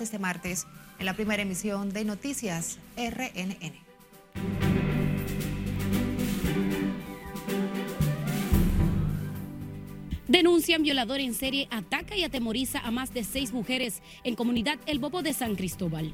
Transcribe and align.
este 0.00 0.18
martes 0.18 0.66
en 0.98 1.06
la 1.06 1.14
primera 1.14 1.42
emisión 1.42 1.92
de 1.92 2.04
Noticias 2.04 2.78
RNN. 2.96 3.84
Denuncian 10.26 10.82
violador 10.82 11.20
en 11.20 11.34
serie, 11.34 11.68
ataca 11.70 12.16
y 12.16 12.24
atemoriza 12.24 12.80
a 12.80 12.90
más 12.90 13.12
de 13.12 13.24
seis 13.24 13.52
mujeres 13.52 14.02
en 14.24 14.34
comunidad 14.34 14.78
El 14.86 14.98
Bobo 14.98 15.22
de 15.22 15.32
San 15.32 15.54
Cristóbal. 15.54 16.12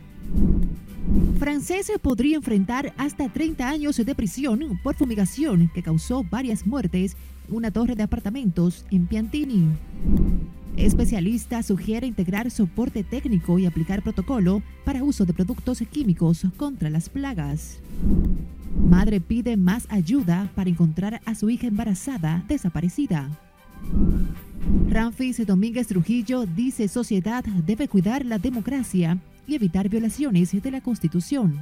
Francés 1.39 1.91
podría 2.03 2.37
enfrentar 2.37 2.93
hasta 2.99 3.33
30 3.33 3.67
años 3.67 3.97
de 3.97 4.15
prisión 4.15 4.79
por 4.83 4.95
fumigación 4.95 5.71
que 5.73 5.83
causó 5.83 6.23
varias 6.23 6.67
muertes 6.67 7.17
en 7.49 7.55
una 7.57 7.71
torre 7.71 7.95
de 7.95 8.03
apartamentos 8.03 8.85
en 8.91 9.07
Piantini. 9.07 9.69
Especialista 10.77 11.63
sugiere 11.63 12.07
integrar 12.07 12.51
soporte 12.51 13.05
técnico 13.05 13.59
y 13.59 13.67
aplicar 13.67 14.03
protocolo 14.03 14.63
para 14.85 15.03
uso 15.03 15.25
de 15.25 15.35
productos 15.35 15.83
químicos 15.91 16.47
contra 16.57 16.91
las 16.91 17.09
plagas. 17.09 17.81
Madre 18.89 19.21
pide 19.21 19.57
más 19.57 19.87
ayuda 19.91 20.51
para 20.55 20.71
encontrar 20.71 21.21
a 21.25 21.35
su 21.35 21.51
hija 21.51 21.67
embarazada 21.67 22.45
desaparecida. 22.49 23.29
Ramfis 24.89 25.45
Domínguez 25.47 25.89
Trujillo 25.89 26.47
dice 26.47 26.89
sociedad 26.89 27.45
debe 27.45 27.89
cuidar 27.89 28.25
la 28.25 28.39
democracia 28.39 29.19
y 29.51 29.57
evitar 29.57 29.89
violaciones 29.89 30.53
de 30.53 30.71
la 30.71 30.81
Constitución. 30.81 31.61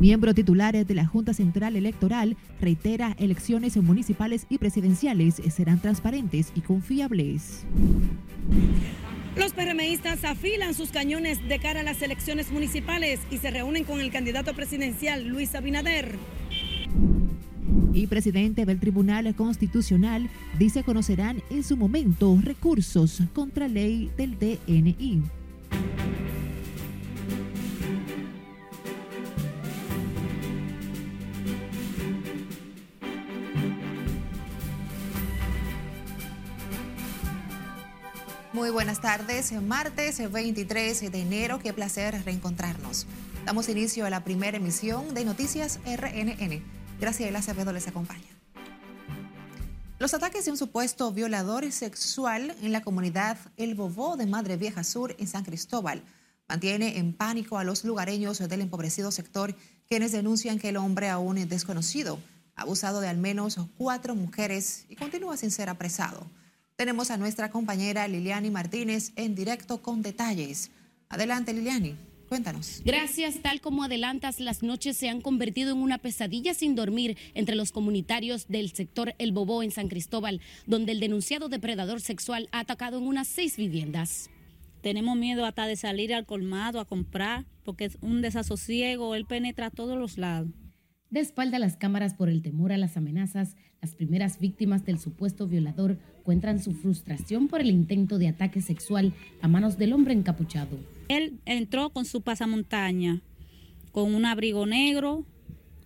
Miembro 0.00 0.32
titular 0.32 0.86
de 0.86 0.94
la 0.94 1.06
Junta 1.06 1.34
Central 1.34 1.74
Electoral 1.74 2.36
reitera 2.60 3.16
elecciones 3.18 3.76
municipales 3.76 4.46
y 4.48 4.58
presidenciales 4.58 5.42
serán 5.50 5.80
transparentes 5.80 6.52
y 6.54 6.60
confiables. 6.60 7.64
Los 9.36 9.52
PRMistas 9.54 10.24
afilan 10.24 10.74
sus 10.74 10.90
cañones 10.90 11.46
de 11.48 11.58
cara 11.58 11.80
a 11.80 11.84
las 11.84 12.00
elecciones 12.00 12.52
municipales 12.52 13.18
y 13.30 13.38
se 13.38 13.50
reúnen 13.50 13.82
con 13.82 14.00
el 14.00 14.12
candidato 14.12 14.54
presidencial 14.54 15.26
Luis 15.26 15.54
Abinader 15.54 16.16
y 17.94 18.06
presidente 18.06 18.64
del 18.64 18.80
Tribunal 18.80 19.34
Constitucional 19.34 20.30
dice 20.58 20.82
conocerán 20.82 21.42
en 21.50 21.62
su 21.62 21.76
momento 21.76 22.38
recursos 22.42 23.20
contra 23.34 23.68
ley 23.68 24.10
del 24.16 24.38
DNI. 24.38 25.41
Muy 38.62 38.70
buenas 38.70 39.00
tardes, 39.00 39.50
martes 39.60 40.30
23 40.30 41.10
de 41.10 41.20
enero, 41.20 41.58
qué 41.58 41.72
placer 41.72 42.22
reencontrarnos. 42.24 43.08
Damos 43.44 43.68
inicio 43.68 44.06
a 44.06 44.10
la 44.10 44.22
primera 44.22 44.56
emisión 44.56 45.14
de 45.14 45.24
Noticias 45.24 45.80
RNN. 45.84 46.62
Graciela 47.00 47.40
Acevedo 47.40 47.72
les 47.72 47.88
acompaña. 47.88 48.28
Los 49.98 50.14
ataques 50.14 50.44
de 50.44 50.52
un 50.52 50.56
supuesto 50.56 51.10
violador 51.10 51.72
sexual 51.72 52.54
en 52.62 52.70
la 52.70 52.82
comunidad 52.82 53.36
El 53.56 53.74
Bobó 53.74 54.16
de 54.16 54.26
Madre 54.26 54.56
Vieja 54.56 54.84
Sur 54.84 55.16
en 55.18 55.26
San 55.26 55.42
Cristóbal 55.42 56.04
mantiene 56.48 56.98
en 56.98 57.14
pánico 57.14 57.58
a 57.58 57.64
los 57.64 57.84
lugareños 57.84 58.38
del 58.38 58.60
empobrecido 58.60 59.10
sector, 59.10 59.56
quienes 59.88 60.12
denuncian 60.12 60.60
que 60.60 60.68
el 60.68 60.76
hombre 60.76 61.08
aún 61.08 61.48
desconocido 61.48 62.20
ha 62.54 62.62
abusado 62.62 63.00
de 63.00 63.08
al 63.08 63.18
menos 63.18 63.58
cuatro 63.76 64.14
mujeres 64.14 64.86
y 64.88 64.94
continúa 64.94 65.36
sin 65.36 65.50
ser 65.50 65.68
apresado. 65.68 66.30
Tenemos 66.76 67.10
a 67.10 67.16
nuestra 67.16 67.50
compañera 67.50 68.08
Liliani 68.08 68.50
Martínez 68.50 69.12
en 69.16 69.34
directo 69.34 69.82
con 69.82 70.02
detalles. 70.02 70.70
Adelante, 71.08 71.52
Liliani. 71.52 71.96
Cuéntanos. 72.28 72.80
Gracias. 72.82 73.42
Tal 73.42 73.60
como 73.60 73.84
adelantas, 73.84 74.40
las 74.40 74.62
noches 74.62 74.96
se 74.96 75.10
han 75.10 75.20
convertido 75.20 75.72
en 75.72 75.82
una 75.82 75.98
pesadilla 75.98 76.54
sin 76.54 76.74
dormir 76.74 77.18
entre 77.34 77.56
los 77.56 77.72
comunitarios 77.72 78.48
del 78.48 78.72
sector 78.72 79.14
El 79.18 79.32
Bobó 79.32 79.62
en 79.62 79.70
San 79.70 79.88
Cristóbal, 79.88 80.40
donde 80.66 80.92
el 80.92 81.00
denunciado 81.00 81.50
depredador 81.50 82.00
sexual 82.00 82.48
ha 82.50 82.60
atacado 82.60 82.96
en 82.96 83.06
unas 83.06 83.28
seis 83.28 83.58
viviendas. 83.58 84.30
Tenemos 84.80 85.14
miedo 85.16 85.44
hasta 85.44 85.66
de 85.66 85.76
salir 85.76 86.14
al 86.14 86.24
colmado 86.24 86.80
a 86.80 86.86
comprar, 86.86 87.44
porque 87.64 87.84
es 87.84 87.98
un 88.00 88.22
desasosiego, 88.22 89.14
él 89.14 89.26
penetra 89.26 89.66
a 89.66 89.70
todos 89.70 89.98
los 89.98 90.16
lados. 90.16 90.48
De 91.12 91.20
espalda 91.20 91.58
a 91.58 91.60
las 91.60 91.76
cámaras 91.76 92.14
por 92.14 92.30
el 92.30 92.40
temor 92.40 92.72
a 92.72 92.78
las 92.78 92.96
amenazas, 92.96 93.54
las 93.82 93.94
primeras 93.94 94.40
víctimas 94.40 94.86
del 94.86 94.98
supuesto 94.98 95.46
violador 95.46 95.98
cuentan 96.22 96.58
su 96.58 96.72
frustración 96.72 97.48
por 97.48 97.60
el 97.60 97.68
intento 97.68 98.16
de 98.16 98.28
ataque 98.28 98.62
sexual 98.62 99.12
a 99.42 99.46
manos 99.46 99.76
del 99.76 99.92
hombre 99.92 100.14
encapuchado. 100.14 100.78
Él 101.08 101.38
entró 101.44 101.90
con 101.90 102.06
su 102.06 102.22
pasamontaña, 102.22 103.20
con 103.92 104.14
un 104.14 104.24
abrigo 104.24 104.64
negro, 104.64 105.26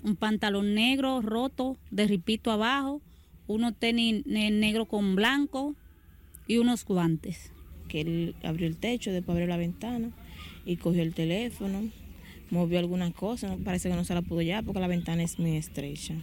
un 0.05 0.15
pantalón 0.15 0.75
negro 0.75 1.21
roto, 1.23 1.77
de 1.91 2.07
ripito 2.07 2.53
abajo, 2.53 3.03
unos 3.49 3.75
tenis 3.77 4.25
negro 4.27 4.87
con 4.87 5.17
blanco 5.17 5.75
y 6.47 6.59
unos 6.59 6.85
guantes. 6.85 7.51
Que 7.89 8.03
él 8.03 8.37
abrió 8.45 8.69
el 8.69 8.77
techo, 8.77 9.11
después 9.11 9.35
abrió 9.35 9.49
la 9.49 9.57
ventana 9.57 10.11
y 10.65 10.77
cogió 10.77 11.03
el 11.03 11.15
teléfono, 11.15 11.91
movió 12.51 12.79
algunas 12.79 13.13
cosas, 13.13 13.57
parece 13.65 13.89
que 13.89 13.97
no 13.97 14.05
se 14.05 14.15
la 14.15 14.23
pudo 14.23 14.43
ya 14.43 14.63
porque 14.63 14.81
la 14.81 14.87
ventana 14.87 15.23
es 15.23 15.39
muy 15.39 15.57
estrecha. 15.57 16.15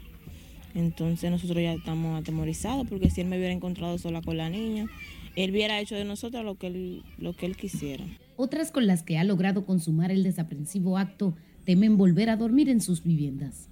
Entonces 0.76 1.30
nosotros 1.30 1.62
ya 1.62 1.74
estamos 1.74 2.20
atemorizados 2.20 2.88
porque 2.88 3.10
si 3.10 3.22
él 3.22 3.28
me 3.28 3.38
hubiera 3.38 3.54
encontrado 3.54 3.98
sola 3.98 4.22
con 4.22 4.38
la 4.38 4.50
niña, 4.50 4.88
él 5.36 5.52
hubiera 5.52 5.80
hecho 5.80 5.96
de 5.96 6.06
nosotros 6.06 6.44
lo 6.44 6.56
que 6.56 6.68
él, 6.68 7.04
lo 7.18 7.34
que 7.34 7.46
él 7.46 7.56
quisiera. 7.56 8.06
Otras 8.36 8.72
con 8.72 8.88
las 8.88 9.04
que 9.04 9.18
ha 9.18 9.24
logrado 9.24 9.66
consumar 9.66 10.12
el 10.12 10.24
desaprensivo 10.24 10.98
acto 10.98 11.36
temen 11.66 11.98
volver 11.98 12.30
a 12.30 12.38
dormir 12.38 12.70
en 12.70 12.82
sus 12.82 13.04
viviendas. 13.04 13.70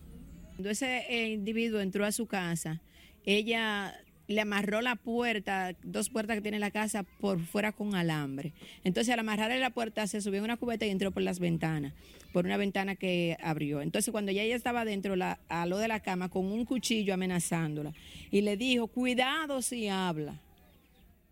Cuando 0.56 0.70
ese 0.70 1.00
eh, 1.10 1.32
individuo 1.32 1.80
entró 1.80 2.06
a 2.06 2.12
su 2.12 2.28
casa, 2.28 2.82
ella 3.26 3.96
le 4.28 4.42
amarró 4.42 4.82
la 4.82 4.96
puerta, 4.96 5.76
dos 5.84 6.10
puertas 6.10 6.36
que 6.36 6.42
tiene 6.42 6.60
la 6.60 6.72
casa, 6.72 7.04
por 7.04 7.40
fuera 7.40 7.72
con 7.72 7.96
alambre. 7.96 8.54
Entonces, 8.84 9.14
al 9.14 9.20
amarrarle 9.20 9.60
la 9.60 9.72
puerta, 9.72 10.08
se 10.08 10.22
subió 10.22 10.40
en 10.40 10.46
una 10.46 10.58
cubeta 10.58 10.86
y 10.86 10.90
entró 10.90 11.12
por 11.12 11.24
las 11.24 11.40
ventanas, 11.40 11.94
por 12.32 12.46
una 12.46 12.58
ventana 12.58 12.96
que 12.96 13.38
abrió. 13.42 13.82
Entonces, 13.82 14.12
cuando 14.12 14.32
ya 14.32 14.44
ella 14.44 14.56
estaba 14.56 14.86
dentro, 14.86 15.16
la 15.16 15.40
aló 15.50 15.78
de 15.78 15.88
la 15.88 16.00
cama 16.00 16.30
con 16.30 16.46
un 16.46 16.66
cuchillo 16.66 17.14
amenazándola 17.14 17.94
y 18.32 18.42
le 18.42 18.58
dijo: 18.58 18.88
Cuidado 18.88 19.62
si 19.62 19.88
habla, 19.88 20.40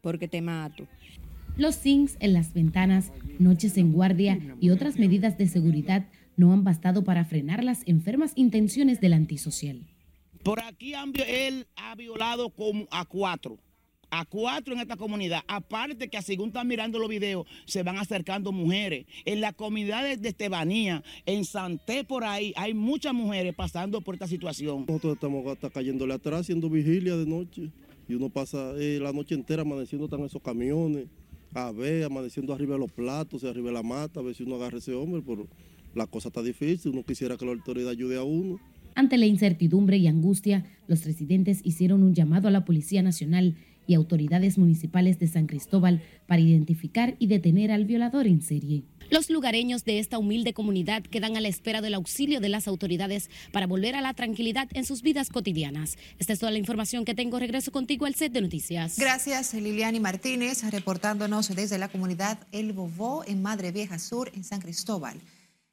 porque 0.02 0.28
te 0.28 0.42
mato. 0.42 0.88
Los 1.58 1.80
zincs 1.80 2.16
en 2.20 2.34
las 2.34 2.54
ventanas, 2.54 3.12
noches 3.38 3.78
en 3.78 3.92
guardia 3.92 4.40
y 4.62 4.70
otras 4.70 4.98
medidas 4.98 5.38
de 5.38 5.48
seguridad 5.48 6.06
no 6.38 6.54
han 6.54 6.64
bastado 6.64 7.04
para 7.04 7.26
frenar 7.26 7.66
las 7.66 7.82
enfermas 7.86 8.32
intenciones 8.36 9.02
del 9.02 9.12
antisocial. 9.12 9.82
Por 10.44 10.62
aquí 10.62 10.94
él 11.28 11.68
ha 11.76 11.96
violado 11.96 12.54
a 12.92 13.06
cuatro. 13.06 13.58
A 14.12 14.26
cuatro 14.26 14.74
en 14.74 14.80
esta 14.80 14.98
comunidad. 14.98 15.44
Aparte 15.48 16.10
que 16.10 16.20
según 16.24 16.48
están 16.48 16.68
mirando 16.68 16.98
los 16.98 17.10
videos, 17.10 17.46
se 17.66 17.84
van 17.84 17.98
acercando 17.98 18.52
mujeres. 18.52 19.06
En 19.26 19.40
la 19.40 19.54
comunidad 19.54 20.04
de 20.18 20.30
Estebanía, 20.30 21.04
en 21.28 21.46
Santé 21.46 22.04
por 22.04 22.24
ahí, 22.24 22.52
hay 22.56 22.74
muchas 22.74 23.14
mujeres 23.14 23.54
pasando 23.54 24.02
por 24.02 24.16
esta 24.16 24.28
situación. 24.28 24.86
Nosotros 24.88 25.14
estamos 25.14 25.46
hasta 25.46 25.70
cayéndole 25.70 26.16
atrás, 26.16 26.42
haciendo 26.42 26.70
vigilia 26.70 27.16
de 27.18 27.28
noche. 27.28 27.70
Y 28.08 28.16
uno 28.16 28.30
pasa 28.30 28.74
eh, 28.80 28.98
la 29.00 29.14
noche 29.14 29.36
entera 29.36 29.62
amaneciendo 29.62 30.10
en 30.18 30.26
esos 30.26 30.42
camiones, 30.42 31.06
a 31.54 31.72
ver, 31.72 32.04
amaneciendo 32.06 32.52
arriba 32.52 32.74
de 32.74 32.80
los 32.80 32.92
platos, 32.92 33.44
arriba 33.44 33.68
de 33.68 33.74
la 33.74 33.84
mata, 33.84 34.20
a 34.20 34.24
ver 34.24 34.34
si 34.34 34.42
uno 34.42 34.56
agarra 34.56 34.78
a 34.78 34.80
ese 34.80 34.96
hombre, 34.96 35.22
pero 35.24 35.48
la 35.94 36.08
cosa 36.08 36.30
está 36.30 36.42
difícil, 36.42 36.92
uno 36.92 37.04
quisiera 37.04 37.38
que 37.38 37.46
la 37.46 37.52
autoridad 37.52 37.92
ayude 37.92 38.18
a 38.18 38.24
uno. 38.24 38.60
Ante 38.96 39.18
la 39.18 39.26
incertidumbre 39.26 39.98
y 39.98 40.08
angustia, 40.08 40.66
los 40.88 41.06
residentes 41.06 41.62
hicieron 41.64 42.04
un 42.04 42.14
llamado 42.14 42.48
a 42.48 42.52
la 42.52 42.66
Policía 42.66 43.02
Nacional 43.02 43.56
y 43.90 43.96
autoridades 43.96 44.60
municipales 44.60 45.18
de 45.18 45.28
San 45.28 45.48
Cristóbal 45.48 46.04
para 46.28 46.42
identificar 46.42 47.16
y 47.18 47.26
detener 47.26 47.72
al 47.72 47.86
violador 47.86 48.28
en 48.28 48.44
serie. 48.44 48.84
Los 49.10 49.32
lugareños 49.32 49.84
de 49.86 49.98
esta 49.98 50.20
humilde 50.20 50.54
comunidad 50.54 51.02
quedan 51.02 51.36
a 51.36 51.42
la 51.42 51.48
espera 51.48 51.82
del 51.82 51.96
auxilio 51.96 52.40
de 52.40 52.50
las 52.50 52.68
autoridades 52.68 53.32
para 53.52 53.66
volver 53.66 53.96
a 53.96 54.02
la 54.02 54.14
tranquilidad 54.14 54.70
en 54.74 54.86
sus 54.86 55.02
vidas 55.02 55.30
cotidianas. 55.30 55.98
Esta 56.20 56.34
es 56.34 56.40
toda 56.40 56.52
la 56.52 56.60
información 56.60 57.04
que 57.04 57.16
tengo. 57.16 57.40
Regreso 57.40 57.72
contigo 57.72 58.06
al 58.06 58.14
set 58.14 58.32
de 58.32 58.42
noticias. 58.42 59.00
Gracias, 59.00 59.56
Liliani 59.56 60.00
Martínez, 60.00 60.64
reportándonos 60.70 61.56
desde 61.56 61.80
la 61.80 61.88
comunidad 61.88 62.38
El 62.52 62.74
Bobó 62.74 63.24
en 63.26 63.42
Madre 63.42 63.72
Vieja 63.72 63.98
Sur, 63.98 64.32
en 64.36 64.44
San 64.44 64.62
Cristóbal. 64.62 65.18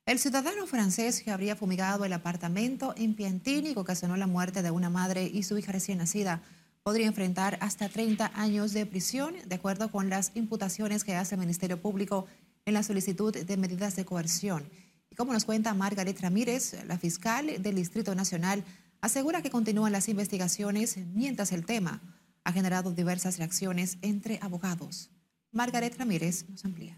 El 0.06 0.20
ciudadano 0.20 0.68
francés 0.68 1.20
que 1.20 1.32
habría 1.32 1.56
fumigado 1.56 2.04
el 2.04 2.12
apartamento 2.12 2.94
en 2.96 3.14
Piantini 3.14 3.74
que 3.74 3.80
ocasionó 3.80 4.16
la 4.16 4.28
muerte 4.28 4.62
de 4.62 4.70
una 4.70 4.88
madre 4.88 5.24
y 5.24 5.42
su 5.42 5.58
hija 5.58 5.72
recién 5.72 5.98
nacida 5.98 6.42
podría 6.84 7.08
enfrentar 7.08 7.58
hasta 7.60 7.88
30 7.88 8.30
años 8.36 8.72
de 8.72 8.86
prisión, 8.86 9.34
de 9.44 9.56
acuerdo 9.56 9.90
con 9.90 10.08
las 10.08 10.30
imputaciones 10.36 11.02
que 11.02 11.16
hace 11.16 11.34
el 11.34 11.40
Ministerio 11.40 11.82
Público 11.82 12.26
en 12.66 12.74
la 12.74 12.84
solicitud 12.84 13.36
de 13.36 13.56
medidas 13.56 13.96
de 13.96 14.04
coerción. 14.04 14.70
Y 15.10 15.16
como 15.16 15.32
nos 15.32 15.44
cuenta 15.44 15.74
Margaret 15.74 16.20
Ramírez, 16.20 16.76
la 16.86 16.98
fiscal 16.98 17.60
del 17.60 17.74
Distrito 17.74 18.14
Nacional, 18.14 18.62
asegura 19.00 19.42
que 19.42 19.50
continúan 19.50 19.90
las 19.90 20.08
investigaciones 20.08 20.98
mientras 21.14 21.50
el 21.50 21.66
tema 21.66 22.00
ha 22.44 22.52
generado 22.52 22.92
diversas 22.92 23.38
reacciones 23.38 23.98
entre 24.02 24.38
abogados. 24.40 25.10
Margaret 25.50 25.98
Ramírez 25.98 26.48
nos 26.48 26.64
amplía. 26.64 26.96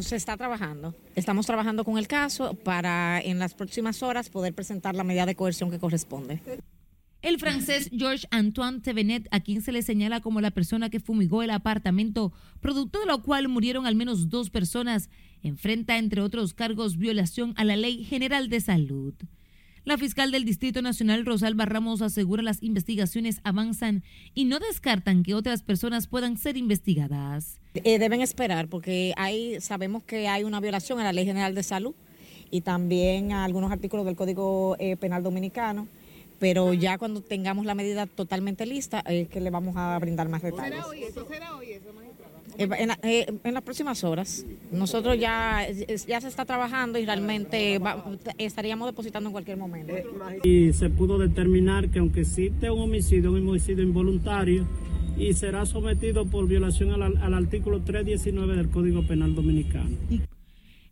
Se 0.00 0.16
está 0.16 0.36
trabajando. 0.36 0.94
Estamos 1.14 1.46
trabajando 1.46 1.84
con 1.84 1.98
el 1.98 2.08
caso 2.08 2.54
para 2.54 3.20
en 3.20 3.38
las 3.38 3.54
próximas 3.54 4.02
horas 4.02 4.30
poder 4.30 4.54
presentar 4.54 4.94
la 4.94 5.04
medida 5.04 5.26
de 5.26 5.34
coerción 5.34 5.70
que 5.70 5.78
corresponde. 5.78 6.40
El 7.20 7.38
francés 7.38 7.88
Georges 7.92 8.26
Antoine 8.30 8.80
Tevenet, 8.80 9.28
a 9.30 9.40
quien 9.40 9.62
se 9.62 9.70
le 9.70 9.82
señala 9.82 10.20
como 10.20 10.40
la 10.40 10.50
persona 10.50 10.90
que 10.90 10.98
fumigó 10.98 11.42
el 11.42 11.50
apartamento, 11.50 12.32
producto 12.60 12.98
de 12.98 13.06
lo 13.06 13.22
cual 13.22 13.48
murieron 13.48 13.86
al 13.86 13.94
menos 13.94 14.28
dos 14.28 14.50
personas, 14.50 15.08
enfrenta, 15.42 15.98
entre 15.98 16.20
otros 16.20 16.52
cargos, 16.52 16.96
violación 16.96 17.54
a 17.56 17.64
la 17.64 17.76
Ley 17.76 18.04
General 18.04 18.48
de 18.48 18.60
Salud. 18.60 19.14
La 19.84 19.98
fiscal 19.98 20.30
del 20.30 20.44
Distrito 20.44 20.80
Nacional, 20.80 21.26
Rosalba 21.26 21.64
Ramos, 21.64 22.02
asegura 22.02 22.42
las 22.42 22.62
investigaciones 22.62 23.40
avanzan 23.42 24.04
y 24.32 24.44
no 24.44 24.60
descartan 24.60 25.24
que 25.24 25.34
otras 25.34 25.62
personas 25.62 26.06
puedan 26.06 26.38
ser 26.38 26.56
investigadas. 26.56 27.58
Eh, 27.74 27.98
deben 27.98 28.20
esperar 28.20 28.68
porque 28.68 29.12
hay, 29.16 29.60
sabemos 29.60 30.04
que 30.04 30.28
hay 30.28 30.44
una 30.44 30.60
violación 30.60 31.00
a 31.00 31.04
la 31.04 31.12
Ley 31.12 31.24
General 31.24 31.54
de 31.54 31.64
Salud 31.64 31.94
y 32.50 32.60
también 32.60 33.32
a 33.32 33.44
algunos 33.44 33.72
artículos 33.72 34.06
del 34.06 34.14
Código 34.14 34.76
eh, 34.78 34.96
Penal 34.96 35.22
Dominicano 35.22 35.88
pero 36.42 36.72
ya 36.74 36.98
cuando 36.98 37.20
tengamos 37.20 37.66
la 37.66 37.76
medida 37.76 38.06
totalmente 38.06 38.66
lista 38.66 38.98
es 39.06 39.28
que 39.28 39.40
le 39.40 39.50
vamos 39.50 39.76
a 39.76 39.96
brindar 40.00 40.28
más 40.28 40.42
detalles. 40.42 40.74
¿Será 40.74 40.86
hoy 40.88 41.04
eso? 41.04 41.24
¿Será 41.28 41.54
hoy 41.54 41.70
eso, 41.70 41.92
magistrada? 42.58 42.98
Eh, 43.02 43.26
en, 43.44 43.54
las 43.54 43.62
próximas 43.62 44.04
horas. 44.04 44.46
Nosotros 44.70 45.18
ya, 45.18 45.66
ya 46.06 46.20
se 46.20 46.28
está 46.28 46.44
trabajando 46.44 46.98
y 46.98 47.06
realmente 47.06 47.80
estaríamos 48.38 48.88
depositando 48.88 49.28
en 49.28 49.32
cualquier 49.32 49.56
momento. 49.56 49.92
Y 50.44 50.72
se 50.72 50.90
pudo 50.90 51.18
determinar 51.18 51.90
que 51.90 51.98
aunque 51.98 52.20
existe 52.22 52.70
un 52.70 52.82
homicidio, 52.82 53.32
un 53.32 53.48
homicidio 53.48 53.82
involuntario, 53.82 54.66
y 55.16 55.34
será 55.34 55.66
sometido 55.66 56.26
por 56.26 56.46
violación 56.46 56.90
al, 56.90 57.16
al 57.18 57.34
artículo 57.34 57.82
319 57.82 58.56
del 58.56 58.70
Código 58.70 59.06
Penal 59.06 59.34
Dominicano. 59.34 59.96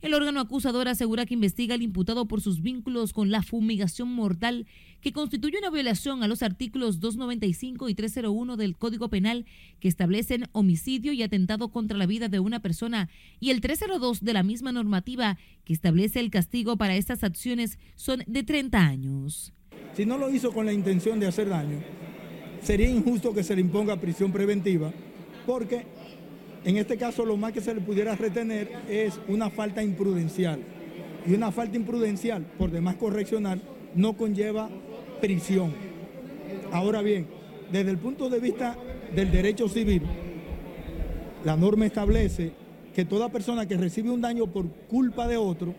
El 0.02 0.14
órgano 0.14 0.40
acusador 0.40 0.88
asegura 0.88 1.26
que 1.26 1.34
investiga 1.34 1.74
al 1.74 1.82
imputado 1.82 2.26
por 2.26 2.40
sus 2.40 2.62
vínculos 2.62 3.12
con 3.12 3.30
la 3.30 3.42
fumigación 3.42 4.08
mortal, 4.08 4.66
que 5.00 5.12
constituye 5.12 5.58
una 5.58 5.70
violación 5.70 6.22
a 6.22 6.28
los 6.28 6.42
artículos 6.42 7.00
295 7.00 7.88
y 7.88 7.94
301 7.94 8.56
del 8.56 8.76
Código 8.76 9.08
Penal, 9.08 9.46
que 9.80 9.88
establecen 9.88 10.48
homicidio 10.52 11.12
y 11.12 11.22
atentado 11.22 11.70
contra 11.70 11.96
la 11.96 12.06
vida 12.06 12.28
de 12.28 12.40
una 12.40 12.60
persona, 12.60 13.08
y 13.38 13.50
el 13.50 13.60
302 13.60 14.22
de 14.22 14.32
la 14.32 14.42
misma 14.42 14.72
normativa, 14.72 15.38
que 15.64 15.72
establece 15.72 16.20
el 16.20 16.30
castigo 16.30 16.76
para 16.76 16.96
estas 16.96 17.24
acciones, 17.24 17.78
son 17.94 18.22
de 18.26 18.42
30 18.42 18.78
años. 18.78 19.52
Si 19.94 20.06
no 20.06 20.18
lo 20.18 20.30
hizo 20.30 20.52
con 20.52 20.66
la 20.66 20.72
intención 20.72 21.18
de 21.18 21.26
hacer 21.26 21.48
daño, 21.48 21.78
sería 22.62 22.88
injusto 22.88 23.34
que 23.34 23.42
se 23.42 23.54
le 23.54 23.60
imponga 23.60 24.00
prisión 24.00 24.32
preventiva, 24.32 24.92
porque 25.46 25.86
en 26.64 26.76
este 26.76 26.98
caso 26.98 27.24
lo 27.24 27.36
más 27.36 27.52
que 27.52 27.60
se 27.60 27.74
le 27.74 27.80
pudiera 27.80 28.14
retener 28.16 28.70
es 28.88 29.18
una 29.28 29.50
falta 29.50 29.82
imprudencial. 29.82 30.60
Y 31.26 31.34
una 31.34 31.52
falta 31.52 31.76
imprudencial, 31.76 32.44
por 32.58 32.70
demás 32.70 32.96
correccional, 32.96 33.60
no 33.94 34.16
conlleva 34.16 34.70
prisión. 35.20 35.72
Ahora 36.72 37.02
bien, 37.02 37.26
desde 37.72 37.90
el 37.90 37.98
punto 37.98 38.28
de 38.28 38.40
vista 38.40 38.76
del 39.14 39.30
derecho 39.30 39.68
civil, 39.68 40.02
la 41.44 41.56
norma 41.56 41.86
establece 41.86 42.52
que 42.94 43.04
toda 43.04 43.30
persona 43.30 43.66
que 43.66 43.76
recibe 43.76 44.10
un 44.10 44.20
daño 44.20 44.46
por 44.46 44.68
culpa 44.88 45.28
de 45.28 45.36
otro 45.36 45.74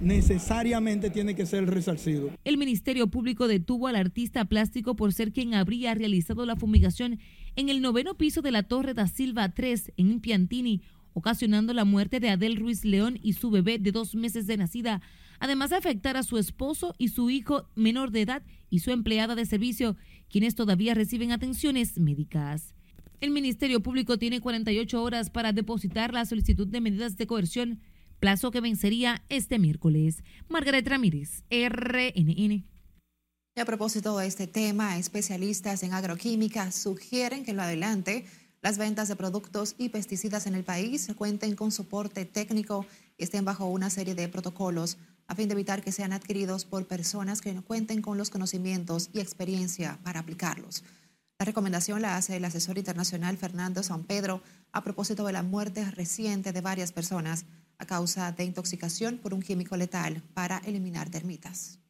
necesariamente 0.00 1.10
tiene 1.10 1.34
que 1.34 1.46
ser 1.46 1.68
resarcido. 1.68 2.30
El 2.44 2.58
Ministerio 2.58 3.06
Público 3.08 3.48
detuvo 3.48 3.86
al 3.86 3.96
artista 3.96 4.44
plástico 4.44 4.96
por 4.96 5.12
ser 5.12 5.32
quien 5.32 5.54
habría 5.54 5.94
realizado 5.94 6.46
la 6.46 6.56
fumigación 6.56 7.18
en 7.56 7.68
el 7.68 7.80
noveno 7.80 8.14
piso 8.14 8.42
de 8.42 8.50
la 8.50 8.64
Torre 8.64 8.94
da 8.94 9.06
Silva 9.06 9.48
3 9.50 9.92
en 9.96 10.20
Piantini, 10.20 10.82
ocasionando 11.12 11.72
la 11.72 11.84
muerte 11.84 12.20
de 12.20 12.30
Adel 12.30 12.56
Ruiz 12.56 12.84
León 12.84 13.18
y 13.22 13.34
su 13.34 13.50
bebé 13.50 13.78
de 13.78 13.92
dos 13.92 14.14
meses 14.14 14.46
de 14.46 14.56
nacida, 14.56 15.00
además 15.44 15.68
de 15.68 15.76
afectar 15.76 16.16
a 16.16 16.22
su 16.22 16.38
esposo 16.38 16.94
y 16.96 17.08
su 17.08 17.28
hijo 17.28 17.68
menor 17.74 18.10
de 18.12 18.22
edad 18.22 18.42
y 18.70 18.78
su 18.78 18.92
empleada 18.92 19.34
de 19.34 19.44
servicio, 19.44 19.94
quienes 20.30 20.54
todavía 20.54 20.94
reciben 20.94 21.32
atenciones 21.32 21.98
médicas. 21.98 22.74
El 23.20 23.30
Ministerio 23.30 23.82
Público 23.82 24.18
tiene 24.18 24.40
48 24.40 25.02
horas 25.02 25.28
para 25.28 25.52
depositar 25.52 26.14
la 26.14 26.24
solicitud 26.24 26.66
de 26.66 26.80
medidas 26.80 27.18
de 27.18 27.26
coerción, 27.26 27.82
plazo 28.20 28.50
que 28.50 28.62
vencería 28.62 29.22
este 29.28 29.58
miércoles. 29.58 30.24
Margaret 30.48 30.88
Ramírez, 30.88 31.44
RNN. 31.50 32.64
A 33.56 33.64
propósito 33.66 34.16
de 34.16 34.26
este 34.26 34.46
tema, 34.46 34.96
especialistas 34.96 35.82
en 35.82 35.92
agroquímica 35.92 36.72
sugieren 36.72 37.44
que 37.44 37.50
en 37.50 37.58
lo 37.58 37.64
adelante 37.64 38.24
las 38.62 38.78
ventas 38.78 39.08
de 39.08 39.16
productos 39.16 39.74
y 39.76 39.90
pesticidas 39.90 40.46
en 40.46 40.54
el 40.54 40.64
país 40.64 41.06
cuenten 41.18 41.54
con 41.54 41.70
soporte 41.70 42.24
técnico 42.24 42.86
y 43.18 43.24
estén 43.24 43.44
bajo 43.44 43.66
una 43.66 43.90
serie 43.90 44.14
de 44.14 44.26
protocolos 44.26 44.96
a 45.26 45.34
fin 45.34 45.48
de 45.48 45.54
evitar 45.54 45.82
que 45.82 45.92
sean 45.92 46.12
adquiridos 46.12 46.64
por 46.64 46.86
personas 46.86 47.40
que 47.40 47.52
no 47.52 47.62
cuenten 47.62 48.02
con 48.02 48.18
los 48.18 48.30
conocimientos 48.30 49.10
y 49.12 49.20
experiencia 49.20 49.98
para 50.02 50.20
aplicarlos. 50.20 50.84
La 51.38 51.46
recomendación 51.46 52.02
la 52.02 52.16
hace 52.16 52.36
el 52.36 52.44
asesor 52.44 52.78
internacional 52.78 53.36
Fernando 53.36 53.82
San 53.82 54.04
Pedro 54.04 54.42
a 54.72 54.84
propósito 54.84 55.26
de 55.26 55.32
la 55.32 55.42
muerte 55.42 55.90
reciente 55.90 56.52
de 56.52 56.60
varias 56.60 56.92
personas 56.92 57.46
a 57.78 57.86
causa 57.86 58.32
de 58.32 58.44
intoxicación 58.44 59.18
por 59.18 59.34
un 59.34 59.42
químico 59.42 59.76
letal 59.76 60.22
para 60.34 60.58
eliminar 60.58 61.10
termitas. 61.10 61.80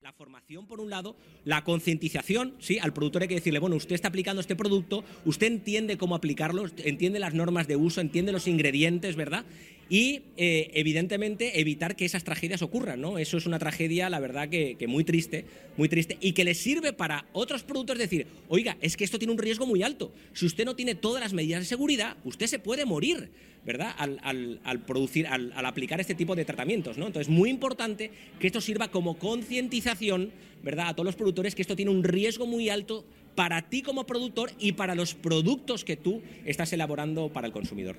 La 0.00 0.12
formación, 0.12 0.66
por 0.66 0.80
un 0.80 0.90
lado, 0.90 1.14
la 1.44 1.62
concientización, 1.62 2.56
sí, 2.58 2.80
al 2.80 2.92
productor 2.92 3.22
hay 3.22 3.28
que 3.28 3.36
decirle, 3.36 3.60
bueno, 3.60 3.76
usted 3.76 3.94
está 3.94 4.08
aplicando 4.08 4.40
este 4.40 4.56
producto, 4.56 5.04
usted 5.24 5.46
entiende 5.46 5.96
cómo 5.96 6.16
aplicarlo, 6.16 6.64
entiende 6.78 7.20
las 7.20 7.34
normas 7.34 7.68
de 7.68 7.76
uso, 7.76 8.00
entiende 8.00 8.32
los 8.32 8.48
ingredientes, 8.48 9.14
¿verdad? 9.14 9.44
Y 9.92 10.22
eh, 10.38 10.70
evidentemente 10.72 11.60
evitar 11.60 11.96
que 11.96 12.06
esas 12.06 12.24
tragedias 12.24 12.62
ocurran, 12.62 12.98
¿no? 12.98 13.18
Eso 13.18 13.36
es 13.36 13.44
una 13.44 13.58
tragedia, 13.58 14.08
la 14.08 14.20
verdad, 14.20 14.48
que, 14.48 14.74
muy 14.88 15.04
triste, 15.04 15.44
muy 15.76 15.90
triste, 15.90 16.16
y 16.18 16.32
que 16.32 16.44
le 16.44 16.54
sirve 16.54 16.94
para 16.94 17.26
otros 17.34 17.62
productos 17.62 17.98
decir, 17.98 18.26
oiga, 18.48 18.78
es 18.80 18.96
que 18.96 19.04
esto 19.04 19.18
tiene 19.18 19.32
un 19.32 19.38
riesgo 19.38 19.66
muy 19.66 19.82
alto. 19.82 20.10
Si 20.32 20.46
usted 20.46 20.64
no 20.64 20.74
tiene 20.74 20.94
todas 20.94 21.22
las 21.22 21.34
medidas 21.34 21.60
de 21.60 21.66
seguridad, 21.66 22.16
usted 22.24 22.46
se 22.46 22.58
puede 22.58 22.86
morir, 22.86 23.32
¿verdad? 23.66 23.94
Al, 23.98 24.80
producir, 24.86 25.26
al, 25.26 25.52
aplicar 25.56 26.00
este 26.00 26.14
tipo 26.14 26.34
de 26.34 26.46
tratamientos, 26.46 26.96
¿no? 26.96 27.08
Entonces, 27.08 27.28
muy 27.28 27.50
importante 27.50 28.10
que 28.40 28.46
esto 28.46 28.62
sirva 28.62 28.90
como 28.90 29.18
concientización, 29.18 30.32
¿verdad? 30.62 30.88
A 30.88 30.94
todos 30.94 31.04
los 31.04 31.16
productores 31.16 31.54
que 31.54 31.60
esto 31.60 31.76
tiene 31.76 31.90
un 31.90 32.02
riesgo 32.02 32.46
muy 32.46 32.70
alto 32.70 33.04
para 33.34 33.68
ti 33.68 33.82
como 33.82 34.06
productor 34.06 34.52
y 34.58 34.72
para 34.72 34.94
los 34.94 35.12
productos 35.12 35.84
que 35.84 35.98
tú 35.98 36.22
estás 36.46 36.72
elaborando 36.72 37.30
para 37.30 37.46
el 37.46 37.52
consumidor. 37.52 37.98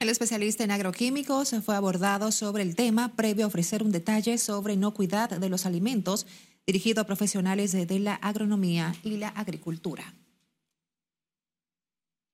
El 0.00 0.10
especialista 0.10 0.62
en 0.62 0.70
agroquímicos 0.70 1.52
fue 1.64 1.74
abordado 1.74 2.30
sobre 2.30 2.62
el 2.62 2.76
tema 2.76 3.16
previo 3.16 3.44
a 3.44 3.48
ofrecer 3.48 3.82
un 3.82 3.90
detalle 3.90 4.38
sobre 4.38 4.74
inocuidad 4.74 5.30
de 5.30 5.48
los 5.48 5.66
alimentos 5.66 6.24
dirigido 6.64 7.00
a 7.00 7.04
profesionales 7.04 7.72
de 7.72 7.98
la 7.98 8.14
agronomía 8.14 8.94
y 9.02 9.16
la 9.16 9.28
agricultura. 9.28 10.14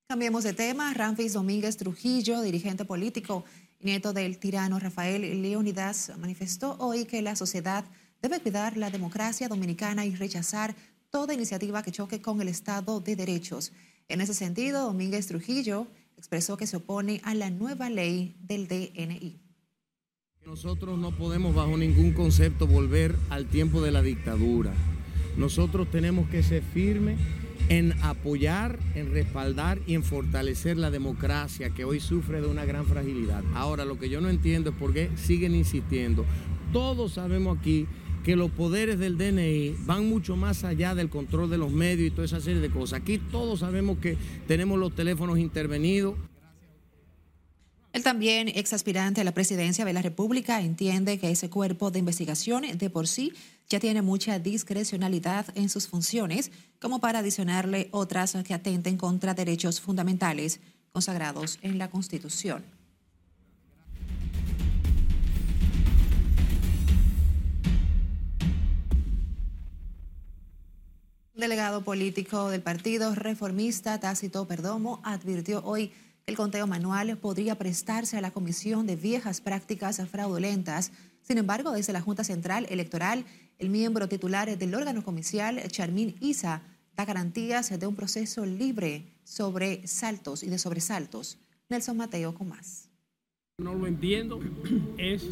Cambiemos 0.09 0.45
de 0.45 0.53
tema. 0.53 0.93
Ramfis 0.93 1.33
Domínguez 1.33 1.79
Trujillo, 1.79 2.43
dirigente 2.43 2.85
político 2.85 3.45
nieto 3.81 4.13
del 4.13 4.39
tirano 4.39 4.79
Rafael 4.79 5.41
Leonidas, 5.41 6.13
manifestó 6.19 6.77
hoy 6.79 7.07
que 7.07 7.23
la 7.23 7.35
sociedad 7.35 7.87
debe 8.21 8.41
cuidar 8.41 8.77
la 8.77 8.91
democracia 8.91 9.49
dominicana 9.49 10.05
y 10.05 10.15
rechazar 10.15 10.77
toda 11.09 11.33
iniciativa 11.33 11.83
que 11.83 11.93
choque 11.93 12.21
con 12.21 12.43
el 12.43 12.49
Estado 12.49 13.01
de 13.01 13.17
Derechos. 13.17 13.73
En 14.09 14.21
ese 14.21 14.35
sentido, 14.35 14.85
Domínguez 14.85 15.29
Trujillo 15.29 15.87
expresó 16.25 16.57
que 16.57 16.67
se 16.67 16.79
opone 16.79 17.21
a 17.23 17.35
la 17.35 17.51
nueva 17.51 17.91
ley 17.91 18.35
del 18.41 18.67
DNI. 18.67 19.43
Nosotros 20.47 20.99
no 20.99 21.11
podemos 21.11 21.55
bajo 21.55 21.77
ningún 21.77 22.13
concepto 22.13 22.67
volver 22.67 23.15
al 23.29 23.45
tiempo 23.45 23.83
de 23.83 23.93
la 23.93 24.01
dictadura. 24.01 24.73
Nosotros 25.37 25.91
tenemos 25.91 26.27
que 26.31 26.43
ser 26.43 26.63
firmes 26.63 27.19
en 27.69 27.93
apoyar, 28.03 28.79
en 28.95 29.13
respaldar 29.13 29.81
y 29.87 29.93
en 29.93 30.03
fortalecer 30.03 30.79
la 30.79 30.91
democracia 30.91 31.69
que 31.69 31.85
hoy 31.85 32.01
sufre 32.01 32.41
de 32.41 32.47
una 32.47 32.65
gran 32.65 32.87
fragilidad. 32.87 33.45
Ahora, 33.55 33.85
lo 33.85 33.99
que 33.99 34.09
yo 34.09 34.23
no 34.23 34.31
entiendo 34.31 34.71
es 34.71 34.77
por 34.77 34.95
qué 34.95 35.11
siguen 35.17 35.55
insistiendo. 35.55 36.25
Todos 36.73 37.13
sabemos 37.13 37.59
aquí 37.59 37.87
que 38.25 38.37
los 38.37 38.51
poderes 38.51 38.99
del 38.99 39.19
DNI 39.19 39.77
van 39.85 40.09
mucho 40.09 40.35
más 40.35 40.65
allá 40.65 40.95
del 40.95 41.11
control 41.11 41.51
de 41.51 41.59
los 41.59 41.71
medios 41.71 42.09
y 42.09 42.11
toda 42.11 42.25
esa 42.25 42.41
serie 42.41 42.61
de 42.61 42.71
cosas. 42.71 43.01
Aquí 43.01 43.19
todos 43.19 43.61
sabemos 43.61 43.99
que 43.99 44.17
tenemos 44.49 44.79
los 44.79 44.95
teléfonos 44.95 45.39
intervenidos. 45.39 46.15
El 47.93 48.03
también 48.03 48.49
ex 48.49 48.73
aspirante 48.73 49.21
a 49.21 49.25
la 49.25 49.35
presidencia 49.35 49.85
de 49.85 49.93
la 49.93 50.03
República 50.03 50.63
entiende 50.63 51.19
que 51.19 51.31
ese 51.31 51.51
cuerpo 51.51 51.91
de 51.91 52.01
investigación 52.01 52.65
de 52.77 52.91
por 52.91 53.07
sí 53.07 53.33
ya 53.69 53.79
tiene 53.79 54.03
mucha 54.03 54.39
discrecionalidad 54.39 55.47
en 55.55 55.69
sus 55.69 55.87
funciones 55.87 56.51
como 56.81 57.01
para 57.01 57.21
adicionarle 57.21 57.89
otras 57.93 58.37
que 58.45 58.55
atenten 58.55 58.97
contra 58.97 59.35
derechos 59.35 59.81
fundamentales 59.81 60.61
consagrados 60.93 61.59
en 61.63 61.79
la 61.79 61.91
Constitución. 61.91 62.65
Delegado 71.45 71.85
político 71.85 72.49
del 72.49 72.63
Partido 72.63 73.15
Reformista, 73.15 74.01
Tácito 74.01 74.47
Perdomo, 74.47 75.03
advirtió 75.05 75.63
hoy 75.63 75.93
El 76.25 76.37
conteo 76.37 76.67
manual 76.67 77.19
podría 77.19 77.57
prestarse 77.57 78.17
a 78.17 78.23
la 78.23 78.31
comisión 78.31 78.87
de 78.87 78.97
viejas 78.97 79.43
prácticas 79.43 80.01
fraudulentas. 80.11 80.91
Sin 81.21 81.37
embargo, 81.37 81.73
desde 81.73 81.93
la 81.93 82.01
Junta 82.01 82.25
Central 82.25 82.67
Electoral, 82.71 83.27
el 83.59 83.69
miembro 83.69 84.09
titular 84.09 84.57
del 84.57 84.75
órgano 84.75 85.05
comicial, 85.05 85.61
Charmín 85.69 86.17
Isa, 86.19 86.63
da 86.97 87.05
garantías 87.05 87.79
de 87.79 87.87
un 87.87 87.95
proceso 87.95 88.47
libre 88.47 89.05
sobre 89.23 89.87
saltos 89.87 90.43
y 90.45 90.49
de 90.49 90.57
sobresaltos. 90.57 91.37
Nelson 91.69 91.99
Mateo 91.99 92.33
con 92.33 92.49
más. 92.49 92.89
No 93.59 93.75
lo 93.75 93.87
entiendo, 93.87 94.41
es 94.97 95.29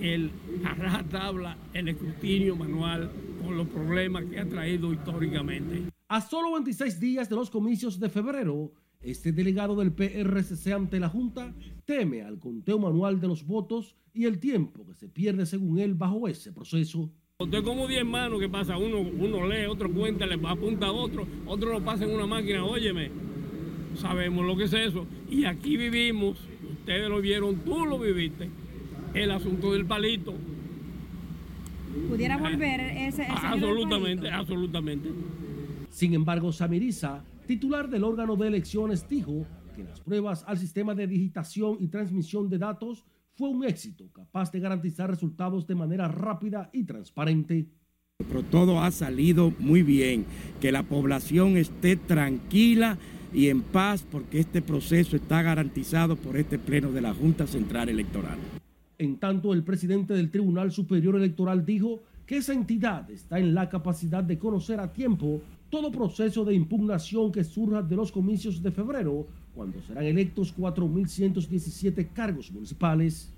el 0.00 0.30
a 0.64 1.02
tabla, 1.02 1.58
el 1.74 1.88
escrutinio 1.88 2.54
manual 2.54 3.10
con 3.40 3.56
los 3.56 3.68
problemas 3.68 4.24
que 4.24 4.38
ha 4.38 4.48
traído 4.48 4.92
históricamente. 4.92 5.82
A 6.08 6.20
solo 6.20 6.52
26 6.52 7.00
días 7.00 7.28
de 7.28 7.36
los 7.36 7.50
comicios 7.50 7.98
de 7.98 8.08
febrero, 8.08 8.72
este 9.00 9.32
delegado 9.32 9.76
del 9.76 9.92
PRCC 9.92 10.72
ante 10.72 11.00
la 11.00 11.08
Junta 11.08 11.54
teme 11.84 12.22
al 12.22 12.38
conteo 12.38 12.78
manual 12.78 13.20
de 13.20 13.28
los 13.28 13.46
votos 13.46 13.96
y 14.12 14.26
el 14.26 14.38
tiempo 14.38 14.86
que 14.86 14.94
se 14.94 15.08
pierde 15.08 15.46
según 15.46 15.78
él 15.78 15.94
bajo 15.94 16.28
ese 16.28 16.52
proceso. 16.52 17.10
Usted 17.38 17.64
como 17.64 17.88
10 17.88 18.04
manos 18.04 18.38
que 18.38 18.48
pasa, 18.48 18.76
uno, 18.76 19.00
uno 19.00 19.48
lee, 19.48 19.64
otro 19.64 19.90
cuenta, 19.90 20.26
le 20.26 20.34
apunta 20.46 20.88
a 20.88 20.92
otro, 20.92 21.26
otro 21.46 21.72
lo 21.72 21.82
pasa 21.82 22.04
en 22.04 22.10
una 22.10 22.26
máquina, 22.26 22.64
óyeme, 22.64 23.10
sabemos 23.94 24.44
lo 24.44 24.56
que 24.56 24.64
es 24.64 24.72
eso. 24.74 25.06
Y 25.30 25.44
aquí 25.44 25.78
vivimos, 25.78 26.38
ustedes 26.70 27.08
lo 27.08 27.20
vieron, 27.20 27.56
tú 27.60 27.86
lo 27.86 27.98
viviste, 27.98 28.50
el 29.14 29.30
asunto 29.30 29.72
del 29.72 29.86
palito. 29.86 30.34
¿Pudiera 32.08 32.36
volver 32.36 32.80
ese, 32.80 33.22
ese 33.22 33.32
Absolutamente, 33.32 34.30
absolutamente. 34.30 35.10
Sin 35.90 36.14
embargo, 36.14 36.52
Samiriza, 36.52 37.24
titular 37.46 37.88
del 37.88 38.04
órgano 38.04 38.36
de 38.36 38.48
elecciones, 38.48 39.08
dijo 39.08 39.46
que 39.74 39.84
las 39.84 40.00
pruebas 40.00 40.44
al 40.46 40.58
sistema 40.58 40.94
de 40.94 41.06
digitación 41.06 41.76
y 41.80 41.88
transmisión 41.88 42.48
de 42.48 42.58
datos 42.58 43.04
fue 43.34 43.48
un 43.48 43.64
éxito 43.64 44.04
capaz 44.12 44.52
de 44.52 44.60
garantizar 44.60 45.10
resultados 45.10 45.66
de 45.66 45.74
manera 45.74 46.08
rápida 46.08 46.70
y 46.72 46.84
transparente. 46.84 47.66
Pero 48.18 48.42
todo 48.42 48.82
ha 48.82 48.90
salido 48.90 49.52
muy 49.58 49.82
bien, 49.82 50.26
que 50.60 50.72
la 50.72 50.82
población 50.82 51.56
esté 51.56 51.96
tranquila 51.96 52.98
y 53.32 53.48
en 53.48 53.62
paz 53.62 54.04
porque 54.10 54.40
este 54.40 54.60
proceso 54.60 55.16
está 55.16 55.42
garantizado 55.42 56.16
por 56.16 56.36
este 56.36 56.58
pleno 56.58 56.92
de 56.92 57.00
la 57.00 57.14
Junta 57.14 57.46
Central 57.46 57.88
Electoral. 57.88 58.38
En 59.00 59.16
tanto, 59.16 59.54
el 59.54 59.62
presidente 59.62 60.12
del 60.12 60.30
Tribunal 60.30 60.72
Superior 60.72 61.16
Electoral 61.16 61.64
dijo 61.64 62.02
que 62.26 62.36
esa 62.36 62.52
entidad 62.52 63.10
está 63.10 63.38
en 63.38 63.54
la 63.54 63.70
capacidad 63.70 64.22
de 64.22 64.38
conocer 64.38 64.78
a 64.78 64.92
tiempo 64.92 65.40
todo 65.70 65.90
proceso 65.90 66.44
de 66.44 66.52
impugnación 66.52 67.32
que 67.32 67.42
surja 67.42 67.80
de 67.80 67.96
los 67.96 68.12
comicios 68.12 68.62
de 68.62 68.70
febrero, 68.70 69.26
cuando 69.54 69.80
serán 69.80 70.04
electos 70.04 70.54
4.117 70.54 72.08
cargos 72.12 72.52
municipales. 72.52 73.32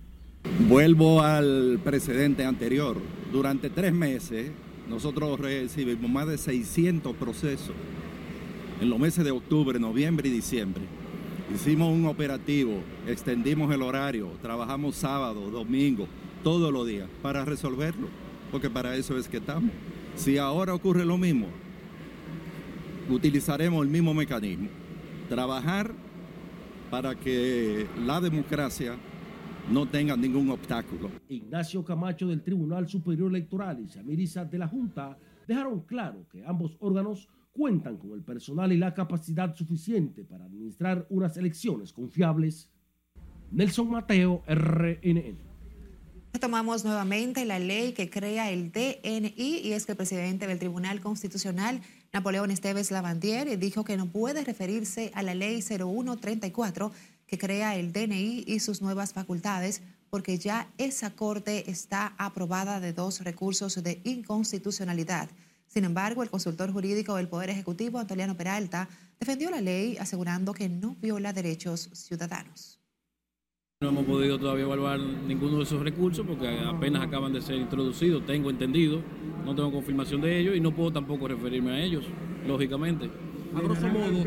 Vuelvo 0.68 1.20
al 1.20 1.78
precedente 1.84 2.44
anterior. 2.44 2.96
Durante 3.32 3.70
tres 3.70 3.92
meses 3.92 4.50
nosotros 4.90 5.38
recibimos 5.38 6.10
más 6.10 6.26
de 6.26 6.38
600 6.38 7.14
procesos 7.14 7.76
en 8.80 8.90
los 8.90 8.98
meses 8.98 9.24
de 9.24 9.30
octubre, 9.30 9.78
noviembre 9.78 10.28
y 10.28 10.32
diciembre. 10.32 10.82
Hicimos 11.54 11.92
un 11.92 12.06
operativo, 12.06 12.80
extendimos 13.06 13.72
el 13.74 13.82
horario, 13.82 14.30
trabajamos 14.40 14.96
sábado, 14.96 15.50
domingo, 15.50 16.08
todos 16.42 16.72
los 16.72 16.86
días 16.86 17.08
para 17.20 17.44
resolverlo, 17.44 18.08
porque 18.50 18.70
para 18.70 18.96
eso 18.96 19.18
es 19.18 19.28
que 19.28 19.36
estamos. 19.36 19.70
Si 20.16 20.38
ahora 20.38 20.74
ocurre 20.74 21.04
lo 21.04 21.18
mismo, 21.18 21.46
utilizaremos 23.10 23.84
el 23.84 23.90
mismo 23.90 24.14
mecanismo, 24.14 24.68
trabajar 25.28 25.92
para 26.90 27.14
que 27.14 27.86
la 28.06 28.20
democracia 28.20 28.96
no 29.70 29.86
tenga 29.86 30.16
ningún 30.16 30.50
obstáculo. 30.50 31.10
Ignacio 31.28 31.84
Camacho 31.84 32.28
del 32.28 32.40
Tribunal 32.40 32.88
Superior 32.88 33.28
Electoral 33.28 33.78
y 33.78 33.88
Samiriza 33.88 34.46
de 34.46 34.58
la 34.58 34.68
Junta 34.68 35.18
dejaron 35.46 35.80
claro 35.80 36.24
que 36.30 36.44
ambos 36.46 36.76
órganos 36.80 37.28
cuentan 37.52 37.96
con 37.96 38.12
el 38.12 38.22
personal 38.22 38.72
y 38.72 38.78
la 38.78 38.94
capacidad 38.94 39.54
suficiente 39.54 40.24
para 40.24 40.44
administrar 40.44 41.06
unas 41.10 41.36
elecciones 41.36 41.92
confiables. 41.92 42.70
Nelson 43.50 43.90
Mateo, 43.90 44.42
RNN. 44.46 45.52
Tomamos 46.40 46.84
nuevamente 46.84 47.44
la 47.44 47.58
ley 47.58 47.92
que 47.92 48.08
crea 48.08 48.50
el 48.50 48.72
DNI 48.72 49.60
y 49.62 49.72
es 49.72 49.84
que 49.84 49.92
el 49.92 49.98
presidente 49.98 50.46
del 50.46 50.58
Tribunal 50.58 51.00
Constitucional, 51.00 51.82
Napoleón 52.12 52.50
Esteves 52.50 52.90
Lavandier, 52.90 53.58
dijo 53.58 53.84
que 53.84 53.98
no 53.98 54.06
puede 54.06 54.42
referirse 54.42 55.12
a 55.14 55.22
la 55.22 55.34
ley 55.34 55.60
0134 55.60 56.90
que 57.26 57.38
crea 57.38 57.76
el 57.76 57.92
DNI 57.92 58.44
y 58.46 58.60
sus 58.60 58.80
nuevas 58.80 59.12
facultades 59.12 59.82
porque 60.10 60.38
ya 60.38 60.68
esa 60.78 61.10
corte 61.10 61.70
está 61.70 62.14
aprobada 62.18 62.80
de 62.80 62.92
dos 62.92 63.20
recursos 63.20 63.82
de 63.82 64.00
inconstitucionalidad. 64.04 65.30
Sin 65.72 65.84
embargo, 65.84 66.22
el 66.22 66.28
consultor 66.28 66.70
jurídico 66.70 67.16
del 67.16 67.28
Poder 67.28 67.48
Ejecutivo, 67.48 67.98
Antoliano 67.98 68.36
Peralta, 68.36 68.90
defendió 69.18 69.50
la 69.50 69.62
ley 69.62 69.96
asegurando 69.96 70.52
que 70.52 70.68
no 70.68 70.96
viola 71.00 71.32
derechos 71.32 71.88
ciudadanos. 71.94 72.78
No 73.80 73.88
hemos 73.88 74.04
podido 74.04 74.38
todavía 74.38 74.64
evaluar 74.64 75.00
ninguno 75.00 75.56
de 75.56 75.62
esos 75.62 75.82
recursos 75.82 76.26
porque 76.26 76.46
apenas 76.46 77.02
acaban 77.02 77.32
de 77.32 77.40
ser 77.40 77.56
introducidos, 77.56 78.26
tengo 78.26 78.50
entendido, 78.50 79.00
no 79.46 79.54
tengo 79.54 79.72
confirmación 79.72 80.20
de 80.20 80.40
ellos 80.40 80.54
y 80.54 80.60
no 80.60 80.74
puedo 80.74 80.92
tampoco 80.92 81.26
referirme 81.26 81.70
a 81.70 81.82
ellos, 81.82 82.04
lógicamente. 82.46 83.10
A 83.56 83.60
grosso 83.62 83.88
modo, 83.88 84.24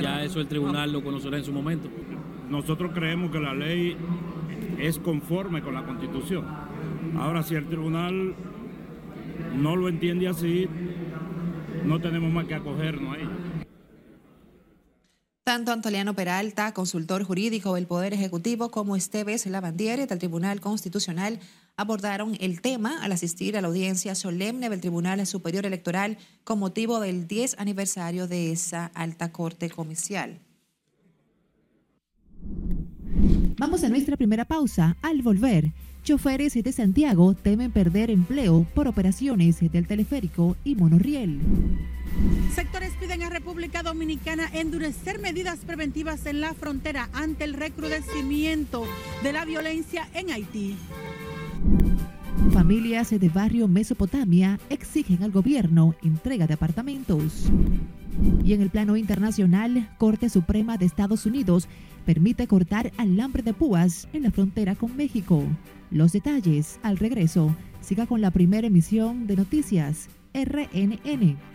ya 0.00 0.22
eso 0.22 0.40
el 0.40 0.46
tribunal 0.46 0.92
lo 0.92 1.02
conocerá 1.02 1.38
en 1.38 1.44
su 1.44 1.50
momento. 1.50 1.88
Nosotros 2.48 2.92
creemos 2.94 3.32
que 3.32 3.40
la 3.40 3.52
ley 3.52 3.96
es 4.78 5.00
conforme 5.00 5.60
con 5.60 5.74
la 5.74 5.84
constitución. 5.84 6.46
Ahora, 7.16 7.42
si 7.42 7.56
el 7.56 7.66
tribunal 7.66 8.36
no 9.54 9.76
lo 9.76 9.88
entiende 9.88 10.28
así, 10.28 10.68
no 11.84 12.00
tenemos 12.00 12.32
más 12.32 12.46
que 12.46 12.54
acogernos 12.54 13.16
a 13.16 13.20
ello. 13.20 13.30
Tanto 15.44 15.72
Antoliano 15.72 16.14
Peralta, 16.14 16.72
consultor 16.72 17.22
jurídico 17.22 17.74
del 17.74 17.86
Poder 17.86 18.14
Ejecutivo, 18.14 18.70
como 18.70 18.96
Esteves 18.96 19.44
Lavandiere 19.44 20.06
del 20.06 20.18
Tribunal 20.18 20.60
Constitucional 20.60 21.38
abordaron 21.76 22.36
el 22.40 22.62
tema 22.62 23.02
al 23.02 23.12
asistir 23.12 23.56
a 23.56 23.60
la 23.60 23.68
audiencia 23.68 24.14
solemne 24.14 24.70
del 24.70 24.80
Tribunal 24.80 25.26
Superior 25.26 25.66
Electoral 25.66 26.18
con 26.44 26.58
motivo 26.58 27.00
del 27.00 27.26
10 27.26 27.56
aniversario 27.58 28.26
de 28.26 28.52
esa 28.52 28.86
alta 28.94 29.32
corte 29.32 29.68
comicial. 29.68 30.40
Vamos 33.58 33.84
a 33.84 33.88
nuestra 33.88 34.16
primera 34.16 34.44
pausa. 34.44 34.96
Al 35.02 35.22
volver, 35.22 35.72
choferes 36.04 36.54
de 36.54 36.72
Santiago 36.72 37.34
temen 37.34 37.72
perder 37.72 38.10
empleo 38.10 38.66
por 38.74 38.86
operaciones 38.86 39.58
del 39.60 39.86
teleférico 39.86 40.56
y 40.62 40.76
monorriel. 40.76 41.40
Sectores 42.54 42.92
piden 43.00 43.22
a 43.22 43.30
República 43.30 43.82
Dominicana 43.82 44.48
endurecer 44.52 45.18
medidas 45.18 45.60
preventivas 45.60 46.26
en 46.26 46.40
la 46.40 46.54
frontera 46.54 47.08
ante 47.12 47.44
el 47.44 47.54
recrudecimiento 47.54 48.86
de 49.22 49.32
la 49.32 49.44
violencia 49.44 50.06
en 50.14 50.30
Haití. 50.30 50.76
Familias 52.52 53.10
de 53.10 53.28
barrio 53.30 53.66
Mesopotamia 53.66 54.60
exigen 54.68 55.22
al 55.22 55.32
gobierno 55.32 55.94
entrega 56.02 56.46
de 56.46 56.54
apartamentos. 56.54 57.50
Y 58.44 58.52
en 58.52 58.60
el 58.60 58.70
plano 58.70 58.96
internacional, 58.96 59.88
Corte 59.98 60.28
Suprema 60.28 60.76
de 60.76 60.86
Estados 60.86 61.26
Unidos 61.26 61.68
permite 62.04 62.46
cortar 62.46 62.92
alambre 62.96 63.42
de 63.42 63.54
púas 63.54 64.08
en 64.12 64.22
la 64.22 64.30
frontera 64.30 64.74
con 64.74 64.96
México. 64.96 65.42
Los 65.90 66.12
detalles 66.12 66.78
al 66.82 66.98
regreso. 66.98 67.54
Siga 67.80 68.06
con 68.06 68.20
la 68.20 68.30
primera 68.30 68.66
emisión 68.66 69.26
de 69.26 69.36
noticias 69.36 70.08
RNN. 70.34 71.53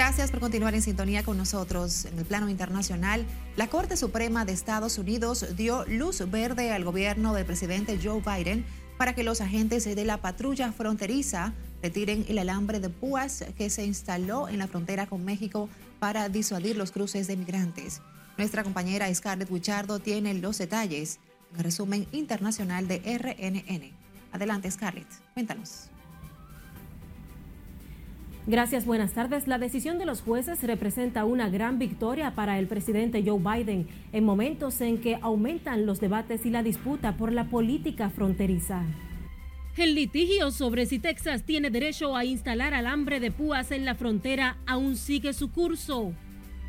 Gracias 0.00 0.30
por 0.30 0.40
continuar 0.40 0.74
en 0.74 0.80
sintonía 0.80 1.22
con 1.22 1.36
nosotros. 1.36 2.06
En 2.06 2.18
el 2.18 2.24
plano 2.24 2.48
internacional, 2.48 3.26
la 3.56 3.66
Corte 3.66 3.98
Suprema 3.98 4.46
de 4.46 4.52
Estados 4.52 4.96
Unidos 4.96 5.54
dio 5.58 5.84
luz 5.84 6.24
verde 6.30 6.72
al 6.72 6.84
gobierno 6.84 7.34
del 7.34 7.44
presidente 7.44 8.00
Joe 8.02 8.22
Biden 8.22 8.64
para 8.96 9.14
que 9.14 9.24
los 9.24 9.42
agentes 9.42 9.84
de 9.84 10.04
la 10.06 10.16
patrulla 10.16 10.72
fronteriza 10.72 11.52
retiren 11.82 12.24
el 12.30 12.38
alambre 12.38 12.80
de 12.80 12.88
púas 12.88 13.44
que 13.58 13.68
se 13.68 13.84
instaló 13.84 14.48
en 14.48 14.56
la 14.56 14.68
frontera 14.68 15.06
con 15.06 15.22
México 15.22 15.68
para 15.98 16.30
disuadir 16.30 16.78
los 16.78 16.92
cruces 16.92 17.26
de 17.26 17.36
migrantes. 17.36 18.00
Nuestra 18.38 18.64
compañera 18.64 19.14
Scarlett 19.14 19.50
Wichardo 19.50 19.98
tiene 19.98 20.32
los 20.32 20.56
detalles 20.56 21.18
el 21.54 21.62
resumen 21.62 22.06
internacional 22.12 22.88
de 22.88 23.00
RNN. 23.00 23.92
Adelante, 24.32 24.70
Scarlett, 24.70 25.08
cuéntanos. 25.34 25.90
Gracias, 28.50 28.84
buenas 28.84 29.12
tardes. 29.12 29.46
La 29.46 29.58
decisión 29.58 30.00
de 30.00 30.06
los 30.06 30.22
jueces 30.22 30.60
representa 30.64 31.24
una 31.24 31.48
gran 31.48 31.78
victoria 31.78 32.34
para 32.34 32.58
el 32.58 32.66
presidente 32.66 33.22
Joe 33.24 33.38
Biden 33.38 33.86
en 34.12 34.24
momentos 34.24 34.80
en 34.80 34.98
que 34.98 35.20
aumentan 35.22 35.86
los 35.86 36.00
debates 36.00 36.44
y 36.44 36.50
la 36.50 36.64
disputa 36.64 37.16
por 37.16 37.32
la 37.32 37.44
política 37.44 38.10
fronteriza. 38.10 38.82
El 39.76 39.94
litigio 39.94 40.50
sobre 40.50 40.86
si 40.86 40.98
Texas 40.98 41.44
tiene 41.44 41.70
derecho 41.70 42.16
a 42.16 42.24
instalar 42.24 42.74
alambre 42.74 43.20
de 43.20 43.30
púas 43.30 43.70
en 43.70 43.84
la 43.84 43.94
frontera 43.94 44.56
aún 44.66 44.96
sigue 44.96 45.32
su 45.32 45.52
curso. 45.52 46.12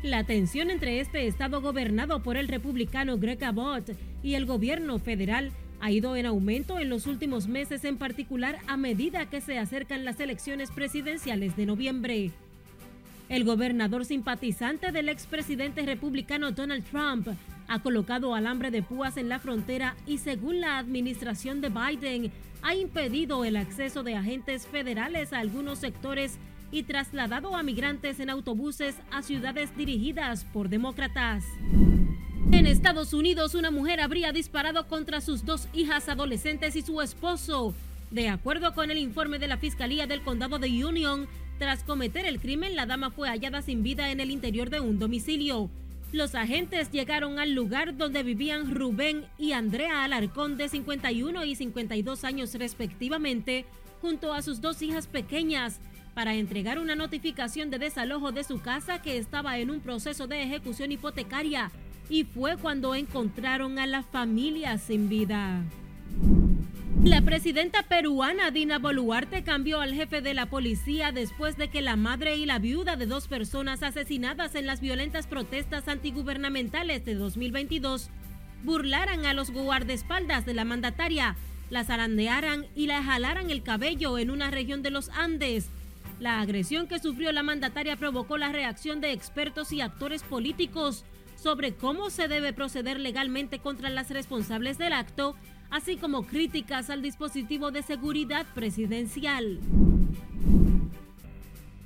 La 0.04 0.22
tensión 0.22 0.70
entre 0.70 1.00
este 1.00 1.26
estado 1.26 1.60
gobernado 1.60 2.22
por 2.22 2.36
el 2.36 2.46
republicano 2.46 3.18
Greg 3.18 3.42
Abbott 3.42 3.90
y 4.22 4.34
el 4.34 4.46
gobierno 4.46 5.00
federal 5.00 5.50
ha 5.82 5.90
ido 5.90 6.14
en 6.14 6.26
aumento 6.26 6.78
en 6.78 6.88
los 6.88 7.08
últimos 7.08 7.48
meses, 7.48 7.84
en 7.84 7.96
particular 7.96 8.58
a 8.68 8.76
medida 8.76 9.26
que 9.26 9.40
se 9.40 9.58
acercan 9.58 10.04
las 10.04 10.20
elecciones 10.20 10.70
presidenciales 10.70 11.56
de 11.56 11.66
noviembre. 11.66 12.30
El 13.28 13.42
gobernador 13.42 14.04
simpatizante 14.04 14.92
del 14.92 15.08
expresidente 15.08 15.84
republicano 15.84 16.52
Donald 16.52 16.84
Trump 16.84 17.26
ha 17.66 17.80
colocado 17.80 18.36
alambre 18.36 18.70
de 18.70 18.82
púas 18.84 19.16
en 19.16 19.28
la 19.28 19.40
frontera 19.40 19.96
y 20.06 20.18
según 20.18 20.60
la 20.60 20.78
administración 20.78 21.60
de 21.60 21.70
Biden 21.70 22.30
ha 22.62 22.76
impedido 22.76 23.44
el 23.44 23.56
acceso 23.56 24.04
de 24.04 24.14
agentes 24.14 24.68
federales 24.68 25.32
a 25.32 25.40
algunos 25.40 25.80
sectores 25.80 26.38
y 26.70 26.84
trasladado 26.84 27.56
a 27.56 27.64
migrantes 27.64 28.20
en 28.20 28.30
autobuses 28.30 28.94
a 29.10 29.22
ciudades 29.22 29.76
dirigidas 29.76 30.44
por 30.44 30.68
demócratas. 30.68 31.44
En 32.50 32.66
Estados 32.66 33.14
Unidos, 33.14 33.54
una 33.54 33.70
mujer 33.70 34.00
habría 34.00 34.32
disparado 34.32 34.88
contra 34.88 35.20
sus 35.20 35.44
dos 35.44 35.68
hijas 35.72 36.08
adolescentes 36.08 36.74
y 36.76 36.82
su 36.82 37.00
esposo. 37.00 37.72
De 38.10 38.28
acuerdo 38.28 38.74
con 38.74 38.90
el 38.90 38.98
informe 38.98 39.38
de 39.38 39.46
la 39.46 39.56
Fiscalía 39.56 40.06
del 40.06 40.22
Condado 40.22 40.58
de 40.58 40.84
Union, 40.84 41.28
tras 41.58 41.84
cometer 41.84 42.26
el 42.26 42.40
crimen, 42.40 42.74
la 42.74 42.84
dama 42.84 43.10
fue 43.10 43.28
hallada 43.28 43.62
sin 43.62 43.82
vida 43.82 44.10
en 44.10 44.20
el 44.20 44.30
interior 44.30 44.68
de 44.68 44.80
un 44.80 44.98
domicilio. 44.98 45.70
Los 46.10 46.34
agentes 46.34 46.90
llegaron 46.90 47.38
al 47.38 47.52
lugar 47.52 47.96
donde 47.96 48.22
vivían 48.22 48.74
Rubén 48.74 49.24
y 49.38 49.52
Andrea 49.52 50.04
Alarcón 50.04 50.58
de 50.58 50.68
51 50.68 51.44
y 51.44 51.54
52 51.54 52.24
años 52.24 52.54
respectivamente, 52.54 53.64
junto 54.02 54.34
a 54.34 54.42
sus 54.42 54.60
dos 54.60 54.82
hijas 54.82 55.06
pequeñas, 55.06 55.80
para 56.12 56.34
entregar 56.34 56.78
una 56.78 56.96
notificación 56.96 57.70
de 57.70 57.78
desalojo 57.78 58.32
de 58.32 58.44
su 58.44 58.60
casa 58.60 59.00
que 59.00 59.16
estaba 59.16 59.58
en 59.58 59.70
un 59.70 59.80
proceso 59.80 60.26
de 60.26 60.42
ejecución 60.42 60.92
hipotecaria 60.92 61.70
y 62.08 62.24
fue 62.24 62.56
cuando 62.56 62.94
encontraron 62.94 63.78
a 63.78 63.86
la 63.86 64.02
familia 64.02 64.78
sin 64.78 65.08
vida. 65.08 65.62
La 67.04 67.20
presidenta 67.20 67.82
peruana 67.82 68.52
Dina 68.52 68.78
Boluarte 68.78 69.42
cambió 69.42 69.80
al 69.80 69.92
jefe 69.92 70.20
de 70.20 70.34
la 70.34 70.46
policía 70.46 71.10
después 71.10 71.56
de 71.56 71.68
que 71.68 71.82
la 71.82 71.96
madre 71.96 72.36
y 72.36 72.46
la 72.46 72.60
viuda 72.60 72.94
de 72.94 73.06
dos 73.06 73.26
personas 73.26 73.82
asesinadas 73.82 74.54
en 74.54 74.66
las 74.66 74.80
violentas 74.80 75.26
protestas 75.26 75.88
antigubernamentales 75.88 77.04
de 77.04 77.16
2022 77.16 78.08
burlaran 78.62 79.26
a 79.26 79.34
los 79.34 79.50
guardaespaldas 79.50 80.46
de 80.46 80.54
la 80.54 80.64
mandataria, 80.64 81.34
la 81.70 81.82
zarandearan 81.82 82.66
y 82.76 82.86
la 82.86 83.02
jalaran 83.02 83.50
el 83.50 83.64
cabello 83.64 84.16
en 84.18 84.30
una 84.30 84.52
región 84.52 84.82
de 84.82 84.90
los 84.90 85.08
Andes. 85.08 85.70
La 86.20 86.40
agresión 86.40 86.86
que 86.86 87.00
sufrió 87.00 87.32
la 87.32 87.42
mandataria 87.42 87.96
provocó 87.96 88.38
la 88.38 88.52
reacción 88.52 89.00
de 89.00 89.10
expertos 89.10 89.72
y 89.72 89.80
actores 89.80 90.22
políticos 90.22 91.04
sobre 91.42 91.74
cómo 91.74 92.08
se 92.08 92.28
debe 92.28 92.52
proceder 92.52 93.00
legalmente 93.00 93.58
contra 93.58 93.90
las 93.90 94.10
responsables 94.10 94.78
del 94.78 94.92
acto, 94.92 95.34
así 95.70 95.96
como 95.96 96.24
críticas 96.24 96.88
al 96.88 97.02
dispositivo 97.02 97.70
de 97.70 97.82
seguridad 97.82 98.46
presidencial. 98.54 99.58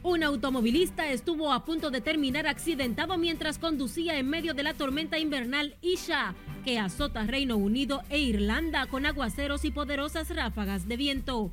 Un 0.02 0.22
automovilista 0.22 1.10
estuvo 1.10 1.52
a 1.52 1.64
punto 1.64 1.90
de 1.90 2.00
terminar 2.00 2.46
accidentado 2.46 3.18
mientras 3.18 3.58
conducía 3.58 4.18
en 4.18 4.28
medio 4.28 4.54
de 4.54 4.62
la 4.62 4.75
tormenta 4.75 5.18
invernal 5.18 5.75
Isha, 5.80 6.34
que 6.64 6.78
azota 6.78 7.25
Reino 7.25 7.56
Unido 7.56 8.02
e 8.08 8.18
Irlanda 8.18 8.86
con 8.86 9.04
aguaceros 9.06 9.64
y 9.64 9.73
poderosas 9.73 10.28
ráfagas 10.30 10.86
de 10.86 10.97
viento. 10.97 11.50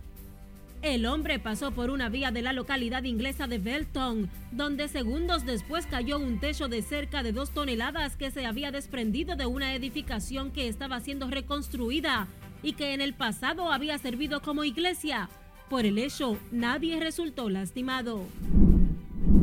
El 0.84 1.06
hombre 1.06 1.40
pasó 1.40 1.72
por 1.72 1.90
una 1.90 2.10
vía 2.10 2.32
de 2.32 2.42
la 2.42 2.52
localidad 2.52 3.04
inglesa 3.04 3.48
de 3.48 3.58
Belton, 3.58 4.30
donde 4.52 4.90
segundos 4.90 5.46
después 5.46 5.88
cayó 5.88 6.20
un 6.20 6.42
techo 6.42 6.68
de 6.68 6.82
cerca 6.82 7.24
de 7.24 7.32
dos 7.32 7.52
toneladas 7.52 8.18
que 8.18 8.32
se 8.32 8.46
había 8.46 8.70
desprendido 8.70 9.38
de 9.38 9.46
una 9.46 9.76
edificación 9.76 10.52
que 10.52 10.68
estaba 10.68 11.00
siendo 11.00 11.30
reconstruida 11.30 12.28
y 12.62 12.74
que 12.74 12.94
en 12.94 13.00
el 13.00 13.14
pasado 13.14 13.72
había 13.72 13.98
servido 13.98 14.42
como 14.42 14.66
iglesia. 14.66 15.30
Por 15.70 15.86
el 15.86 15.98
hecho, 15.98 16.38
nadie 16.52 17.00
resultó 17.00 17.50
lastimado. 17.50 18.26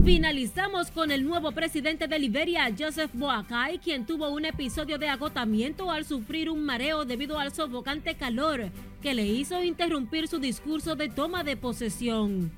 Finalizamos 0.05 0.91
con 0.91 1.11
el 1.11 1.25
nuevo 1.25 1.53
presidente 1.53 2.07
de 2.07 2.19
Liberia, 2.19 2.71
Joseph 2.79 3.13
Boakai, 3.15 3.79
quien 3.79 4.05
tuvo 4.05 4.29
un 4.29 4.45
episodio 4.45 4.99
de 4.99 5.09
agotamiento 5.09 5.91
al 5.91 6.05
sufrir 6.05 6.51
un 6.51 6.67
mareo 6.67 7.07
debido 7.07 7.39
al 7.39 7.55
sofocante 7.55 8.15
calor 8.15 8.71
que 9.01 9.15
le 9.15 9.27
hizo 9.27 9.63
interrumpir 9.63 10.29
su 10.29 10.39
discurso 10.39 10.95
de 10.97 11.09
toma 11.09 11.45
de 11.45 11.57
posesión. 11.57 12.53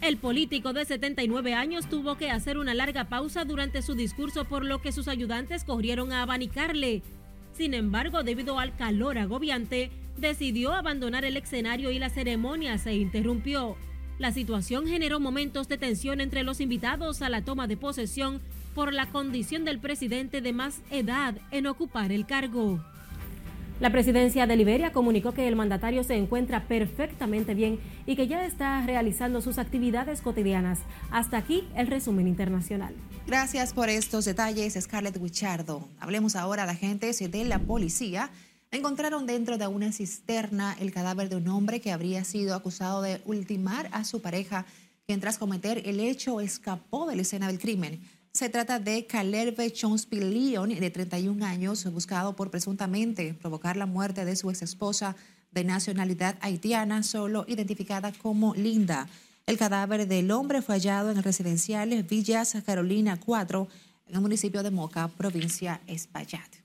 El 0.00 0.16
político 0.16 0.72
de 0.72 0.84
79 0.84 1.54
años 1.54 1.86
tuvo 1.88 2.16
que 2.16 2.30
hacer 2.30 2.58
una 2.58 2.74
larga 2.74 3.04
pausa 3.08 3.44
durante 3.44 3.82
su 3.82 3.94
discurso 3.94 4.46
por 4.46 4.64
lo 4.64 4.80
que 4.80 4.92
sus 4.92 5.08
ayudantes 5.08 5.64
corrieron 5.64 6.12
a 6.12 6.22
abanicarle. 6.22 7.02
Sin 7.52 7.74
embargo, 7.74 8.22
debido 8.22 8.58
al 8.58 8.74
calor 8.76 9.18
agobiante, 9.18 9.90
decidió 10.16 10.72
abandonar 10.72 11.24
el 11.24 11.36
escenario 11.36 11.90
y 11.90 11.98
la 11.98 12.08
ceremonia 12.08 12.78
se 12.78 12.94
interrumpió. 12.94 13.76
La 14.18 14.32
situación 14.32 14.86
generó 14.86 15.20
momentos 15.20 15.68
de 15.68 15.78
tensión 15.78 16.20
entre 16.20 16.42
los 16.44 16.60
invitados 16.60 17.22
a 17.22 17.28
la 17.28 17.42
toma 17.42 17.66
de 17.66 17.76
posesión 17.76 18.40
por 18.74 18.92
la 18.92 19.06
condición 19.06 19.64
del 19.64 19.80
presidente 19.80 20.40
de 20.40 20.52
más 20.52 20.80
edad 20.90 21.36
en 21.50 21.66
ocupar 21.66 22.12
el 22.12 22.26
cargo. 22.26 22.80
La 23.80 23.90
presidencia 23.90 24.46
de 24.46 24.56
Liberia 24.56 24.92
comunicó 24.92 25.32
que 25.32 25.48
el 25.48 25.56
mandatario 25.56 26.04
se 26.04 26.14
encuentra 26.14 26.68
perfectamente 26.68 27.54
bien 27.54 27.80
y 28.04 28.14
que 28.14 28.28
ya 28.28 28.44
está 28.44 28.84
realizando 28.84 29.40
sus 29.40 29.56
actividades 29.56 30.20
cotidianas. 30.20 30.80
Hasta 31.10 31.38
aquí 31.38 31.66
el 31.74 31.86
resumen 31.86 32.28
internacional. 32.28 32.94
Gracias 33.26 33.72
por 33.72 33.88
estos 33.88 34.26
detalles, 34.26 34.76
Scarlett 34.78 35.16
Wichardo. 35.18 35.88
Hablemos 35.98 36.36
ahora 36.36 36.66
de 36.66 36.72
agentes 36.72 37.18
de 37.18 37.44
la 37.46 37.58
policía 37.58 38.30
encontraron 38.70 39.26
dentro 39.26 39.58
de 39.58 39.66
una 39.66 39.92
cisterna 39.92 40.76
el 40.78 40.92
cadáver 40.92 41.28
de 41.28 41.36
un 41.36 41.48
hombre 41.48 41.80
que 41.80 41.90
habría 41.90 42.22
sido 42.24 42.54
acusado 42.54 43.02
de 43.02 43.20
ultimar 43.24 43.88
a 43.92 44.04
su 44.04 44.22
pareja, 44.22 44.66
quien 45.06 45.20
tras 45.20 45.38
cometer 45.38 45.82
el 45.88 46.00
hecho 46.00 46.40
escapó 46.40 47.08
de 47.08 47.16
la 47.16 47.22
escena 47.22 47.48
del 47.48 47.58
crimen. 47.58 48.00
Se 48.32 48.48
trata 48.48 48.78
de 48.78 49.06
Calerve 49.06 49.72
Chonspilion, 49.72 50.68
de 50.68 50.90
31 50.90 51.44
años, 51.44 51.84
buscado 51.92 52.36
por 52.36 52.50
presuntamente 52.50 53.34
provocar 53.34 53.76
la 53.76 53.86
muerte 53.86 54.24
de 54.24 54.36
su 54.36 54.50
ex 54.50 54.62
esposa 54.62 55.16
de 55.50 55.64
nacionalidad 55.64 56.38
haitiana, 56.40 57.02
solo 57.02 57.44
identificada 57.48 58.12
como 58.12 58.54
Linda. 58.54 59.08
El 59.46 59.58
cadáver 59.58 60.06
del 60.06 60.30
hombre 60.30 60.62
fue 60.62 60.76
hallado 60.76 61.10
en 61.10 61.16
el 61.16 61.24
residencial 61.24 61.90
Villas 62.04 62.56
Carolina 62.64 63.18
4, 63.18 63.68
en 64.06 64.14
el 64.14 64.20
municipio 64.20 64.62
de 64.62 64.70
Moca, 64.70 65.08
provincia 65.08 65.80
Espaillat. 65.88 66.60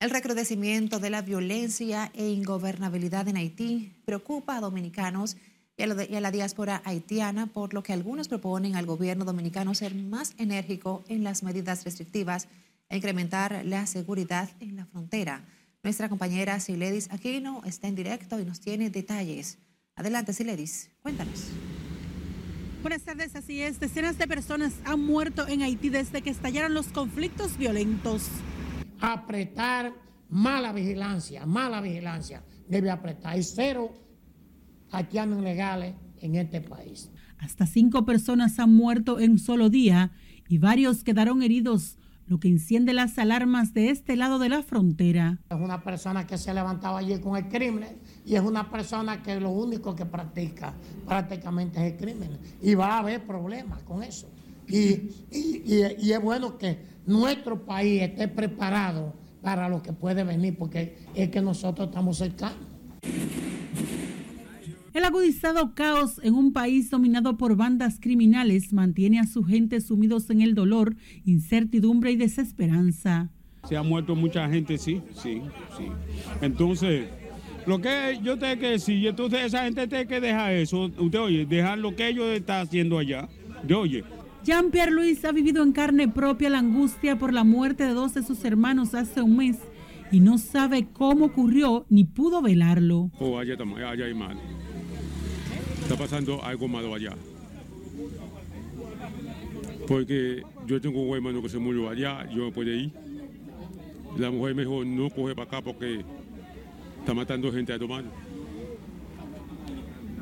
El 0.00 0.08
recrudecimiento 0.08 0.98
de 1.00 1.10
la 1.10 1.20
violencia 1.20 2.10
e 2.14 2.28
ingobernabilidad 2.28 3.28
en 3.28 3.36
Haití 3.36 3.92
preocupa 4.06 4.56
a 4.56 4.60
dominicanos 4.60 5.36
y 5.76 5.82
a, 5.82 6.20
la 6.20 6.30
diáspora 6.30 6.82
haitiana, 6.84 7.46
por 7.46 7.74
lo 7.74 7.82
que 7.82 7.92
algunos 7.92 8.28
proponen 8.28 8.76
al 8.76 8.86
gobierno 8.86 9.24
dominicano 9.24 9.74
ser 9.74 9.94
más 9.94 10.34
enérgico 10.38 11.04
en 11.08 11.24
las 11.24 11.42
medidas 11.42 11.84
restrictivas 11.84 12.48
e 12.88 12.96
incrementar 12.96 13.64
la 13.64 13.86
seguridad 13.86 14.50
en 14.60 14.76
la 14.76 14.86
frontera. 14.86 15.44
Nuestra 15.82 16.08
compañera 16.08 16.60
Siledis 16.60 17.10
Aquino 17.10 17.62
está 17.64 17.88
en 17.88 17.96
directo 17.96 18.38
y 18.40 18.44
nos 18.44 18.60
tiene 18.60 18.90
detalles. 18.90 19.58
Adelante, 19.96 20.32
Siledis, 20.32 20.90
cuéntanos. 21.02 21.48
Buenas 22.82 23.02
tardes, 23.02 23.34
así 23.34 23.62
es. 23.62 23.80
Decenas 23.80 24.18
de 24.18 24.26
personas 24.26 24.74
han 24.84 25.00
muerto 25.00 25.48
en 25.48 25.62
Haití 25.62 25.88
desde 25.88 26.22
que 26.22 26.30
estallaron 26.30 26.74
los 26.74 26.88
conflictos 26.88 27.56
violentos 27.56 28.28
apretar 29.00 29.92
mala 30.28 30.72
vigilancia, 30.72 31.44
mala 31.46 31.80
vigilancia. 31.80 32.42
Debe 32.66 32.90
apretar. 32.90 33.38
Y 33.38 33.42
cero 33.42 33.92
haitianos 34.94 35.40
ilegales 35.40 35.94
en 36.20 36.36
este 36.36 36.60
país. 36.60 37.10
Hasta 37.38 37.66
cinco 37.66 38.04
personas 38.04 38.58
han 38.58 38.74
muerto 38.74 39.20
en 39.20 39.38
solo 39.38 39.68
día 39.68 40.12
y 40.48 40.58
varios 40.58 41.04
quedaron 41.04 41.42
heridos, 41.42 41.98
lo 42.26 42.40
que 42.40 42.48
enciende 42.48 42.94
las 42.94 43.18
alarmas 43.18 43.74
de 43.74 43.90
este 43.90 44.16
lado 44.16 44.38
de 44.38 44.48
la 44.48 44.62
frontera. 44.62 45.40
Es 45.50 45.56
una 45.56 45.82
persona 45.82 46.26
que 46.26 46.38
se 46.38 46.54
levantaba 46.54 47.00
allí 47.00 47.18
con 47.18 47.36
el 47.36 47.48
crimen 47.48 47.98
y 48.24 48.36
es 48.36 48.40
una 48.40 48.70
persona 48.70 49.22
que 49.22 49.38
lo 49.38 49.50
único 49.50 49.94
que 49.94 50.06
practica 50.06 50.74
prácticamente 51.06 51.86
es 51.86 51.92
el 51.92 51.98
crimen. 51.98 52.38
Y 52.62 52.74
va 52.74 52.94
a 52.94 52.98
haber 53.00 53.26
problemas 53.26 53.82
con 53.82 54.02
eso. 54.02 54.28
Y, 54.66 55.10
y 55.30 56.12
es 56.12 56.22
bueno 56.22 56.56
que 56.56 56.78
nuestro 57.06 57.66
país 57.66 58.00
esté 58.00 58.28
preparado 58.28 59.12
para 59.42 59.68
lo 59.68 59.82
que 59.82 59.92
puede 59.92 60.24
venir, 60.24 60.56
porque 60.56 60.96
es 61.14 61.28
que 61.28 61.42
nosotros 61.42 61.88
estamos 61.88 62.16
cercanos. 62.16 62.73
El 65.04 65.08
agudizado 65.08 65.74
caos 65.74 66.18
en 66.22 66.32
un 66.32 66.54
país 66.54 66.88
dominado 66.88 67.36
por 67.36 67.56
bandas 67.56 67.98
criminales 68.00 68.72
mantiene 68.72 69.20
a 69.20 69.26
su 69.26 69.44
gente 69.44 69.82
sumidos 69.82 70.30
en 70.30 70.40
el 70.40 70.54
dolor, 70.54 70.96
incertidumbre 71.26 72.12
y 72.12 72.16
desesperanza. 72.16 73.28
Se 73.68 73.76
ha 73.76 73.82
muerto 73.82 74.16
mucha 74.16 74.48
gente, 74.48 74.78
sí, 74.78 75.02
sí, 75.12 75.42
sí. 75.76 75.88
Entonces, 76.40 77.10
lo 77.66 77.82
que 77.82 78.18
yo 78.22 78.38
tengo 78.38 78.58
que 78.58 78.70
decir, 78.70 79.06
entonces 79.06 79.44
esa 79.44 79.64
gente 79.64 79.86
tiene 79.88 80.06
que 80.06 80.22
dejar 80.22 80.54
eso, 80.54 80.90
usted 80.96 81.20
oye, 81.20 81.44
dejar 81.44 81.76
lo 81.76 81.94
que 81.94 82.08
ellos 82.08 82.24
están 82.28 82.66
haciendo 82.66 82.96
allá, 82.96 83.28
de 83.62 83.74
oye. 83.74 84.04
Jean-Pierre 84.42 84.90
Luis 84.90 85.22
ha 85.26 85.32
vivido 85.32 85.62
en 85.62 85.72
carne 85.72 86.08
propia 86.08 86.48
la 86.48 86.60
angustia 86.60 87.18
por 87.18 87.34
la 87.34 87.44
muerte 87.44 87.84
de 87.84 87.92
dos 87.92 88.14
de 88.14 88.22
sus 88.22 88.42
hermanos 88.46 88.94
hace 88.94 89.20
un 89.20 89.36
mes 89.36 89.58
y 90.10 90.20
no 90.20 90.38
sabe 90.38 90.86
cómo 90.94 91.26
ocurrió 91.26 91.84
ni 91.90 92.04
pudo 92.04 92.40
velarlo. 92.40 93.10
Oh, 93.18 93.38
allá, 93.38 93.54
allá 93.86 94.06
hay 94.06 94.14
mal. 94.14 94.38
Está 95.84 95.96
pasando 95.98 96.42
algo 96.42 96.66
malo 96.66 96.94
allá. 96.94 97.12
Porque 99.86 100.42
yo 100.66 100.80
tengo 100.80 101.02
un 101.02 101.14
hermano 101.14 101.42
que 101.42 101.50
se 101.50 101.58
murió 101.58 101.90
allá, 101.90 102.26
yo 102.30 102.44
no 102.44 102.52
puedo 102.52 102.70
ir. 102.70 102.90
La 104.16 104.30
mujer 104.30 104.54
mejor 104.54 104.86
no 104.86 105.10
coge 105.10 105.34
para 105.34 105.46
acá 105.46 105.60
porque 105.60 106.02
está 107.00 107.12
matando 107.12 107.52
gente 107.52 107.74
a 107.74 107.78
tomar. 107.78 108.02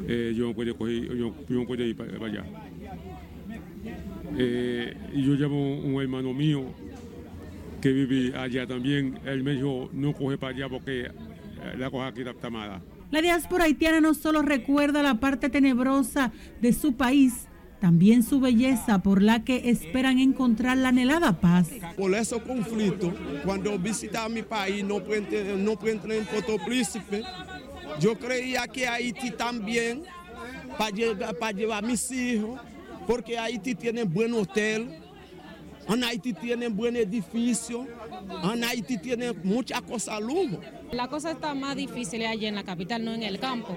Eh, 0.09 0.35
yo 0.37 0.49
no 0.49 0.55
puedo 0.55 0.77
coger, 0.77 1.17
yo, 1.17 1.33
no 1.49 1.65
puedo 1.65 1.85
ir 1.85 1.97
para, 1.97 2.27
allá. 2.27 2.45
Eh, 4.37 4.97
yo 5.15 5.35
llamo 5.35 5.79
un 5.79 6.03
hermano 6.03 6.35
mío 6.35 6.65
que 7.81 7.93
vive 7.93 8.37
allá 8.37 8.67
también. 8.67 9.17
Él 9.25 9.45
me 9.45 9.53
dijo, 9.53 9.89
no 9.93 10.13
coge 10.13 10.37
para 10.37 10.57
allá 10.57 10.69
porque 10.69 11.09
la 11.79 11.89
cosa 11.89 12.09
aquí 12.09 12.23
está 12.23 12.51
mala. 12.51 12.83
La 13.13 13.21
diáspora 13.21 13.65
haitiana 13.65 14.01
no 14.01 14.15
solo 14.15 14.41
recuerda 14.41 15.03
la 15.03 15.21
parte 15.21 15.51
tenebrosa 15.51 16.33
de 16.63 16.73
su 16.73 16.95
país, 16.95 17.47
también 17.79 18.23
su 18.23 18.41
belleza 18.41 19.03
por 19.03 19.21
la 19.21 19.45
que 19.45 19.69
esperan 19.69 20.19
encontrar 20.19 20.79
la 20.79 20.89
anhelada 20.89 21.39
paz. 21.39 21.69
Por 21.95 22.15
esos 22.15 22.41
conflictos, 22.41 23.13
cuando 23.45 23.79
visitaba 23.79 24.31
mi 24.31 24.41
país, 24.41 24.83
no 24.83 25.05
pude, 25.05 25.55
no 25.59 25.73
entrar 25.73 26.13
en 26.13 26.25
Puerto 26.25 26.57
Príncipe, 26.65 27.23
yo 28.01 28.19
creía 28.19 28.67
que 28.67 28.89
Haití 28.89 29.31
también, 29.31 30.05
para 30.79 31.53
llevar, 31.53 31.85
a 31.85 31.87
mis 31.87 32.11
hijos, 32.11 32.59
porque 33.07 33.39
Haití 33.39 33.75
tiene 33.75 34.05
buen 34.05 34.33
hotel, 34.33 34.89
en 35.87 36.03
Haití 36.03 36.33
tiene 36.33 36.69
buen 36.69 36.97
edificio, 36.97 37.87
en 38.55 38.65
Haití 38.65 38.97
tiene 38.97 39.35
muchas 39.45 39.83
cosas 39.83 40.19
lujo. 40.19 40.63
La 40.93 41.09
cosa 41.09 41.31
está 41.31 41.55
más 41.55 41.75
difícil 41.75 42.25
allí 42.27 42.45
en 42.45 42.55
la 42.55 42.65
capital, 42.65 43.03
no 43.03 43.15
en 43.15 43.23
el 43.23 43.41
campo. 43.41 43.75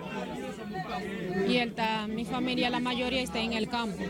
Y 1.48 1.56
está, 1.56 2.08
mi 2.08 2.26
familia, 2.26 2.70
la 2.70 2.82
mayoría 2.82 3.22
está 3.22 3.40
en 3.40 3.54
el 3.54 3.70
campo. 3.70 4.04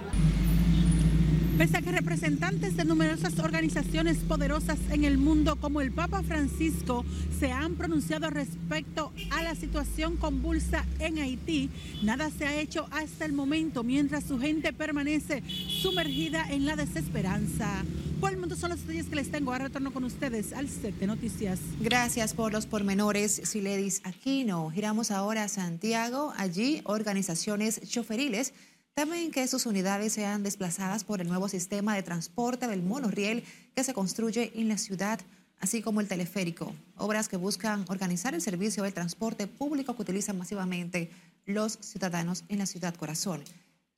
Pese 1.58 1.78
a 1.78 1.82
que 1.82 1.92
representantes 1.94 2.76
de 2.76 2.84
numerosas 2.84 3.40
organizaciones 3.40 4.18
poderosas 4.18 4.78
en 4.90 5.06
el 5.06 5.18
mundo 5.18 5.56
como 5.56 5.80
el 5.80 5.94
Papa 5.94 6.22
Francisco 6.22 7.06
se 7.40 7.54
han 7.54 7.76
pronunciado 7.76 8.30
respecto 8.30 9.14
a 9.32 9.42
la 9.42 9.56
situación 9.56 10.18
convulsa 10.18 10.86
en 11.00 11.20
Haití, 11.20 11.70
nada 12.04 12.30
se 12.30 12.46
ha 12.46 12.60
hecho 12.60 12.88
hasta 12.92 13.24
el 13.24 13.32
momento 13.32 13.86
mientras 13.86 14.26
su 14.26 14.38
gente 14.38 14.74
permanece 14.74 15.44
sumergida 15.82 16.46
en 16.52 16.66
la 16.66 16.76
desesperanza. 16.76 17.86
Por 18.20 18.36
mundo 18.38 18.56
son 18.58 18.72
los 18.72 18.82
detalles 18.82 19.06
que 19.06 19.16
les 19.16 19.32
tengo. 19.32 19.52
Ahora 19.52 19.66
retorno 19.66 19.94
con 19.94 20.04
ustedes 20.04 20.52
al 20.52 20.68
set 20.68 21.00
noticias. 21.04 21.60
Gracias 21.80 22.34
por 22.34 22.52
los 22.52 22.66
pormenores, 22.66 23.42
Siledis 23.44 24.02
Aquino. 24.04 24.72
Giramos 24.72 25.12
ahora 25.12 25.44
a 25.44 25.48
Santiago. 25.48 26.34
Allí, 26.36 26.82
organizaciones 26.86 27.80
choferiles 27.88 28.54
temen 28.96 29.32
que 29.32 29.46
sus 29.48 29.66
unidades 29.66 30.14
sean 30.14 30.42
desplazadas 30.42 31.04
por 31.04 31.20
el 31.20 31.28
nuevo 31.28 31.50
sistema 31.50 31.94
de 31.96 32.02
transporte 32.02 32.66
del 32.66 32.82
monorriel 32.82 33.44
que 33.76 33.84
se 33.84 33.94
construye 33.94 34.54
en 34.56 34.70
la 34.70 34.78
ciudad, 34.78 35.20
así 35.60 35.82
como 35.82 36.00
el 36.00 36.08
teleférico, 36.08 36.74
obras 36.96 37.28
que 37.28 37.36
buscan 37.36 37.84
organizar 37.90 38.34
el 38.34 38.42
servicio 38.42 38.84
del 38.84 38.94
transporte 38.94 39.48
público 39.48 39.98
que 39.98 40.02
utilizan 40.02 40.38
masivamente 40.38 41.10
los 41.46 41.78
ciudadanos 41.82 42.46
en 42.48 42.60
la 42.60 42.66
ciudad 42.66 42.96
corazón. 42.96 43.42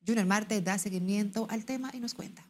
Junior 0.05 0.25
Marte 0.25 0.61
da 0.61 0.79
seguimiento 0.79 1.45
al 1.51 1.63
tema 1.63 1.91
y 1.93 1.99
nos 1.99 2.15
cuenta. 2.15 2.43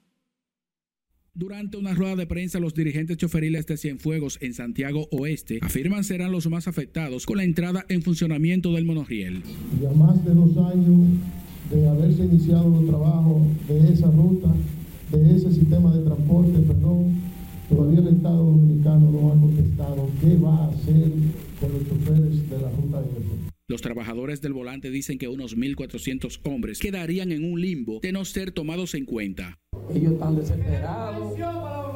Durante 1.34 1.76
una 1.76 1.94
rueda 1.94 2.16
de 2.16 2.28
prensa, 2.28 2.62
los 2.62 2.74
dirigentes 2.74 3.18
choferiles 3.18 3.66
de 3.66 3.76
Cienfuegos 3.76 4.38
en 4.40 4.54
Santiago 4.54 5.10
Oeste 5.12 5.60
afirman 5.62 6.06
serán 6.06 6.32
los 6.32 6.48
más 6.48 6.70
afectados 6.70 7.26
con 7.26 7.38
la 7.38 7.44
entrada 7.44 7.86
en 7.90 8.02
funcionamiento 8.04 8.72
del 8.72 8.86
monorriel. 8.86 9.44
Ya 9.82 9.92
más 9.92 10.24
de 10.24 10.34
dos 10.34 10.58
años 10.72 11.20
de 11.70 11.88
haberse 11.88 12.24
iniciado 12.24 12.70
los 12.70 12.86
trabajos 12.88 13.42
de 13.68 13.94
esa 13.94 14.10
ruta, 14.12 14.50
de 15.12 15.36
ese 15.36 15.52
sistema 15.52 15.94
de 15.96 16.04
transporte, 16.04 16.60
perdón, 16.60 17.16
todavía 17.70 18.00
el 18.00 18.08
Estado 18.08 18.44
Dominicano 18.44 19.12
no 19.12 19.32
ha 19.32 19.40
contestado 19.40 20.10
qué 20.22 20.38
va 20.38 20.56
a 20.56 20.68
hacer 20.70 21.12
con 21.60 21.74
los 21.74 21.88
choferes 21.88 22.50
de 22.50 22.62
la 22.62 22.70
ruta 22.72 23.00
F. 23.02 23.48
Los 23.70 23.82
trabajadores 23.82 24.42
del 24.42 24.54
volante 24.54 24.90
dicen 24.90 25.18
que 25.18 25.28
unos 25.28 25.58
1.400 25.58 26.40
hombres 26.46 26.80
quedarían 26.80 27.34
en 27.34 27.44
un 27.44 27.60
limbo 27.60 28.00
de 28.02 28.14
no 28.14 28.24
ser 28.24 28.52
tomados 28.52 28.96
en 28.96 29.06
cuenta. 29.06 29.60
Ellos 29.94 30.14
están 30.14 30.38
desesperados, 30.38 31.38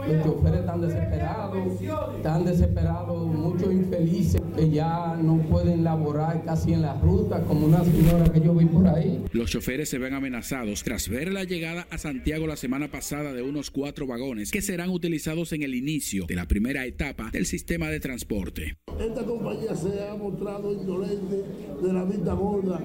los 0.07 0.23
choferes 0.23 0.59
están 0.61 0.81
desesperados, 0.81 1.81
están 2.15 2.45
desesperados, 2.45 3.27
muchos 3.27 3.71
infelices 3.71 4.41
que 4.55 4.69
ya 4.69 5.17
no 5.21 5.37
pueden 5.49 5.83
laborar 5.83 6.43
casi 6.43 6.73
en 6.73 6.81
la 6.81 6.99
ruta, 6.99 7.41
como 7.41 7.67
una 7.67 7.83
señora 7.83 8.31
que 8.31 8.41
yo 8.41 8.53
vi 8.53 8.65
por 8.65 8.87
ahí. 8.87 9.23
Los 9.31 9.51
choferes 9.51 9.89
se 9.89 9.97
ven 9.97 10.13
amenazados 10.13 10.83
tras 10.83 11.09
ver 11.09 11.31
la 11.31 11.43
llegada 11.43 11.87
a 11.89 11.97
Santiago 11.97 12.47
la 12.47 12.55
semana 12.55 12.89
pasada 12.89 13.33
de 13.33 13.41
unos 13.41 13.71
cuatro 13.71 14.07
vagones 14.07 14.51
que 14.51 14.61
serán 14.61 14.89
utilizados 14.89 15.53
en 15.53 15.63
el 15.63 15.75
inicio 15.75 16.25
de 16.25 16.35
la 16.35 16.47
primera 16.47 16.85
etapa 16.85 17.29
del 17.31 17.45
sistema 17.45 17.89
de 17.89 17.99
transporte. 17.99 18.77
Esta 18.99 19.23
compañía 19.23 19.75
se 19.75 20.07
ha 20.07 20.15
mostrado 20.15 20.71
indolente 20.73 21.43
de 21.81 21.93
la 21.93 22.03
vista 22.03 22.33
gorda, 22.33 22.79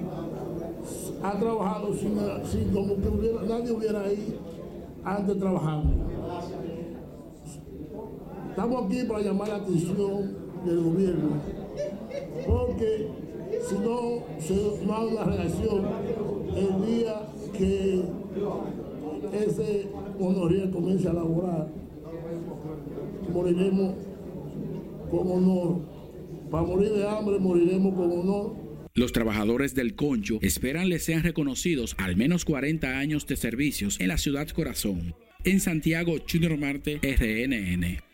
ha 1.23 1.39
trabajado 1.39 1.93
sin, 1.93 2.17
sin 2.49 2.69
como 2.71 2.95
que 2.95 3.07
hubiera, 3.07 3.41
nadie 3.43 3.71
hubiera 3.71 4.01
ahí 4.03 4.35
antes 5.03 5.37
trabajando. 5.37 6.76
Estamos 8.57 8.85
aquí 8.87 9.03
para 9.03 9.21
llamar 9.21 9.49
la 9.49 9.55
atención 9.57 10.35
del 10.65 10.79
gobierno, 10.79 11.43
porque 12.47 13.07
si 13.69 13.75
no 13.75 14.23
se 14.39 14.83
no 14.83 14.97
hay 14.97 15.07
una 15.09 15.23
reacción 15.25 15.85
el 16.55 16.85
día 16.87 17.29
que 17.55 18.01
ese 19.45 19.87
honorías 20.19 20.69
comience 20.69 21.07
a 21.07 21.13
laborar, 21.13 21.67
moriremos 23.31 23.93
con 25.11 25.31
honor. 25.31 25.81
Para 26.49 26.63
morir 26.63 26.93
de 26.93 27.07
hambre 27.07 27.37
moriremos 27.37 27.93
con 27.93 28.11
honor. 28.11 28.55
Los 28.95 29.11
trabajadores 29.11 29.75
del 29.75 29.93
Concho 29.93 30.39
esperan 30.41 30.89
les 30.89 31.03
sean 31.03 31.21
reconocidos 31.21 31.95
al 31.99 32.15
menos 32.15 32.43
40 32.43 32.97
años 32.97 33.27
de 33.27 33.35
servicios 33.35 33.99
en 33.99 34.07
la 34.07 34.17
ciudad 34.17 34.47
corazón. 34.47 35.13
En 35.43 35.59
Santiago, 35.59 36.15
Junior 36.27 36.57
Marte, 36.57 36.99
RNN. 37.03 38.06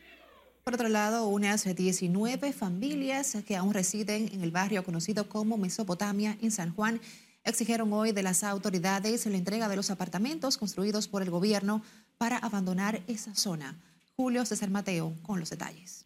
Por 0.63 0.75
otro 0.75 0.87
lado, 0.87 1.27
unas 1.27 1.65
19 1.75 2.53
familias 2.53 3.37
que 3.45 3.57
aún 3.57 3.73
residen 3.73 4.29
en 4.31 4.41
el 4.41 4.51
barrio 4.51 4.85
conocido 4.85 5.27
como 5.27 5.57
Mesopotamia 5.57 6.37
en 6.41 6.51
San 6.51 6.73
Juan 6.73 7.01
exigieron 7.43 7.91
hoy 7.91 8.13
de 8.13 8.23
las 8.23 8.45
autoridades 8.45 9.25
la 9.25 9.35
entrega 9.35 9.67
de 9.67 9.75
los 9.75 9.91
apartamentos 9.91 10.57
construidos 10.57 11.09
por 11.09 11.21
el 11.21 11.31
gobierno 11.31 11.81
para 12.17 12.37
abandonar 12.37 13.01
esa 13.07 13.35
zona. 13.35 13.75
Julio 14.15 14.45
César 14.45 14.69
Mateo 14.69 15.13
con 15.23 15.41
los 15.41 15.49
detalles. 15.49 16.05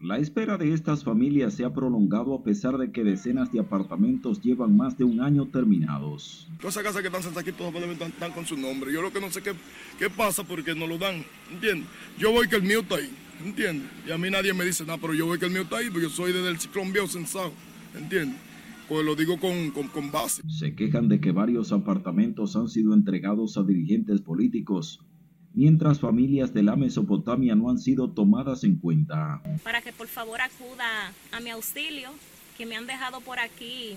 La 0.00 0.16
espera 0.16 0.56
de 0.56 0.72
estas 0.72 1.04
familias 1.04 1.52
se 1.52 1.66
ha 1.66 1.74
prolongado 1.74 2.34
a 2.34 2.42
pesar 2.42 2.78
de 2.78 2.90
que 2.90 3.04
decenas 3.04 3.52
de 3.52 3.60
apartamentos 3.60 4.40
llevan 4.40 4.74
más 4.74 4.96
de 4.96 5.04
un 5.04 5.20
año 5.20 5.46
terminados. 5.48 6.48
Todas 6.58 6.76
esas 6.76 6.84
casas 6.84 7.02
que 7.02 7.08
están 7.08 7.22
sentadas 7.22 7.46
aquí 7.46 7.52
todos 7.54 7.74
están, 7.74 8.08
están, 8.08 8.32
con 8.32 8.46
su 8.46 8.56
nombre. 8.56 8.94
Yo 8.94 9.02
lo 9.02 9.12
que 9.12 9.20
no 9.20 9.30
sé 9.30 9.42
qué, 9.42 9.52
qué 9.98 10.08
pasa 10.08 10.42
porque 10.42 10.74
no 10.74 10.86
lo 10.86 10.96
dan, 10.96 11.22
¿entiendes? 11.52 11.86
Yo 12.16 12.32
voy 12.32 12.48
que 12.48 12.56
el 12.56 12.62
mío 12.62 12.80
está 12.80 12.94
ahí, 12.94 13.14
¿entiendes? 13.44 13.90
Y 14.06 14.10
a 14.10 14.18
mí 14.18 14.30
nadie 14.30 14.52
me 14.52 14.64
dice 14.64 14.84
nada, 14.84 14.98
pero 15.00 15.14
yo 15.14 15.26
voy 15.26 15.38
que 15.38 15.46
el 15.46 15.52
mío 15.52 15.62
está 15.62 15.78
ahí 15.78 15.90
porque 15.90 16.02
yo 16.02 16.10
soy 16.10 16.32
desde 16.32 16.48
el 16.48 16.58
ciclón 16.58 16.92
viejo 16.92 17.06
sensado, 17.06 17.52
¿entiendes? 17.94 18.38
Pues 18.88 19.04
lo 19.04 19.14
digo 19.14 19.38
con, 19.38 19.70
con, 19.70 19.88
con 19.88 20.10
base. 20.10 20.42
Se 20.48 20.74
quejan 20.74 21.08
de 21.08 21.20
que 21.20 21.30
varios 21.30 21.72
apartamentos 21.72 22.56
han 22.56 22.68
sido 22.68 22.92
entregados 22.92 23.56
a 23.56 23.62
dirigentes 23.62 24.20
políticos 24.20 25.00
mientras 25.52 26.00
familias 26.00 26.54
de 26.54 26.62
la 26.62 26.76
Mesopotamia 26.76 27.54
no 27.54 27.70
han 27.70 27.78
sido 27.78 28.10
tomadas 28.10 28.64
en 28.64 28.76
cuenta. 28.76 29.42
Para 29.62 29.80
que 29.82 29.92
por 29.92 30.08
favor 30.08 30.40
acuda 30.40 31.12
a 31.32 31.40
mi 31.40 31.50
auxilio, 31.50 32.10
que 32.56 32.66
me 32.66 32.76
han 32.76 32.86
dejado 32.86 33.20
por 33.20 33.38
aquí 33.38 33.96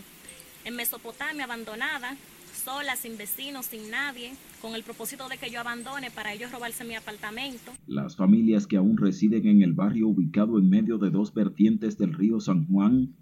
en 0.66 0.76
Mesopotamia 0.76 1.44
abandonada, 1.44 2.16
sola, 2.64 2.96
sin 2.96 3.18
vecinos, 3.18 3.68
sin 3.68 3.92
nadie, 3.92 4.34
con 4.64 4.76
el 4.76 4.84
propósito 4.84 5.28
de 5.28 5.38
que 5.38 5.50
yo 5.50 5.60
abandone 5.60 6.10
para 6.10 6.32
ellos 6.32 6.50
robarse 6.50 6.86
mi 6.86 6.96
apartamento. 6.96 7.74
Las 7.86 8.16
familias 8.16 8.66
que 8.66 8.78
aún 8.78 8.96
residen 8.96 9.46
en 9.46 9.62
el 9.62 9.74
barrio 9.74 10.08
ubicado 10.08 10.58
en 10.58 10.70
medio 10.70 10.98
de 10.98 11.10
dos 11.10 11.34
vertientes 11.34 11.98
del 11.98 12.14
río 12.14 12.40
San 12.40 12.66
Juan 12.68 13.14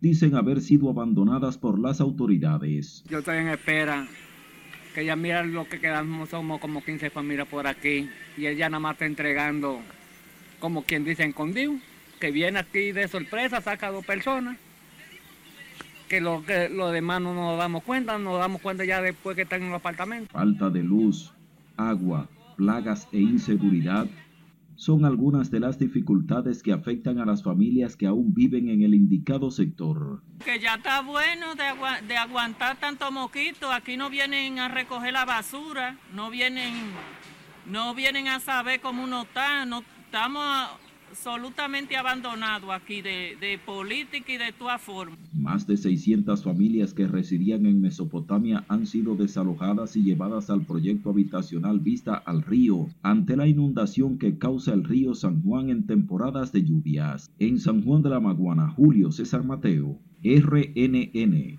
dicen 0.00 0.34
haber 0.34 0.62
sido 0.62 0.88
abandonadas 0.88 1.58
por 1.58 1.78
las 1.78 2.00
autoridades. 2.00 3.04
Yo 3.06 3.18
estoy 3.18 3.36
en 3.36 3.48
espera, 3.48 4.08
que 4.94 5.04
ya 5.04 5.14
mira 5.14 5.44
lo 5.44 5.68
que 5.68 5.78
quedamos, 5.78 6.30
somos 6.30 6.58
como 6.58 6.82
15 6.82 7.10
familias 7.10 7.48
por 7.48 7.66
aquí, 7.66 8.08
y 8.38 8.46
ella 8.46 8.70
nada 8.70 8.80
más 8.80 8.94
está 8.94 9.04
entregando, 9.04 9.80
como 10.58 10.84
quien 10.84 11.04
dice, 11.04 11.24
escondido, 11.24 11.74
que 12.18 12.30
viene 12.30 12.60
aquí 12.60 12.92
de 12.92 13.08
sorpresa, 13.08 13.60
saca 13.60 13.88
a 13.88 13.92
dos 13.92 14.06
personas, 14.06 14.56
que 16.08 16.20
lo, 16.20 16.44
que 16.44 16.68
lo 16.68 16.90
demás 16.90 17.20
no 17.20 17.34
nos 17.34 17.58
damos 17.58 17.84
cuenta, 17.84 18.18
nos 18.18 18.38
damos 18.38 18.60
cuenta 18.60 18.84
ya 18.84 19.00
después 19.00 19.36
que 19.36 19.42
están 19.42 19.62
en 19.62 19.68
el 19.68 19.74
apartamento. 19.74 20.32
Falta 20.32 20.70
de 20.70 20.82
luz, 20.82 21.32
agua, 21.76 22.28
plagas 22.56 23.08
e 23.12 23.18
inseguridad 23.18 24.06
son 24.74 25.04
algunas 25.04 25.50
de 25.50 25.58
las 25.58 25.78
dificultades 25.78 26.62
que 26.62 26.72
afectan 26.72 27.18
a 27.18 27.26
las 27.26 27.42
familias 27.42 27.96
que 27.96 28.06
aún 28.06 28.32
viven 28.32 28.68
en 28.68 28.82
el 28.82 28.94
indicado 28.94 29.50
sector. 29.50 30.22
Que 30.44 30.60
ya 30.60 30.76
está 30.76 31.02
bueno 31.02 31.56
de, 31.56 32.06
de 32.06 32.16
aguantar 32.16 32.78
tanto 32.78 33.10
mosquito, 33.10 33.72
aquí 33.72 33.96
no 33.96 34.08
vienen 34.08 34.60
a 34.60 34.68
recoger 34.68 35.12
la 35.12 35.24
basura, 35.24 35.98
no 36.14 36.30
vienen, 36.30 36.74
no 37.66 37.92
vienen 37.92 38.28
a 38.28 38.38
saber 38.38 38.80
cómo 38.80 39.02
uno 39.02 39.22
está, 39.22 39.66
no 39.66 39.82
estamos 40.04 40.68
absolutamente 41.08 41.96
abandonado 41.96 42.72
aquí 42.72 43.00
de, 43.02 43.36
de, 43.40 43.58
política 43.58 44.32
y 44.32 44.36
de 44.36 44.52
toda 44.52 44.78
forma. 44.78 45.16
Más 45.32 45.66
de 45.66 45.76
600 45.76 46.42
familias 46.42 46.92
que 46.92 47.06
residían 47.06 47.66
en 47.66 47.80
Mesopotamia 47.80 48.64
han 48.68 48.86
sido 48.86 49.14
desalojadas 49.14 49.96
y 49.96 50.02
llevadas 50.02 50.50
al 50.50 50.64
proyecto 50.64 51.10
habitacional 51.10 51.80
Vista 51.80 52.14
al 52.14 52.42
Río 52.42 52.88
ante 53.02 53.36
la 53.36 53.46
inundación 53.46 54.18
que 54.18 54.38
causa 54.38 54.74
el 54.74 54.84
río 54.84 55.14
San 55.14 55.42
Juan 55.42 55.70
en 55.70 55.86
temporadas 55.86 56.52
de 56.52 56.62
lluvias. 56.62 57.30
En 57.38 57.58
San 57.58 57.82
Juan 57.84 58.02
de 58.02 58.10
la 58.10 58.20
Maguana, 58.20 58.68
Julio 58.70 59.10
César 59.12 59.44
Mateo, 59.44 59.98
RNN. 60.22 61.58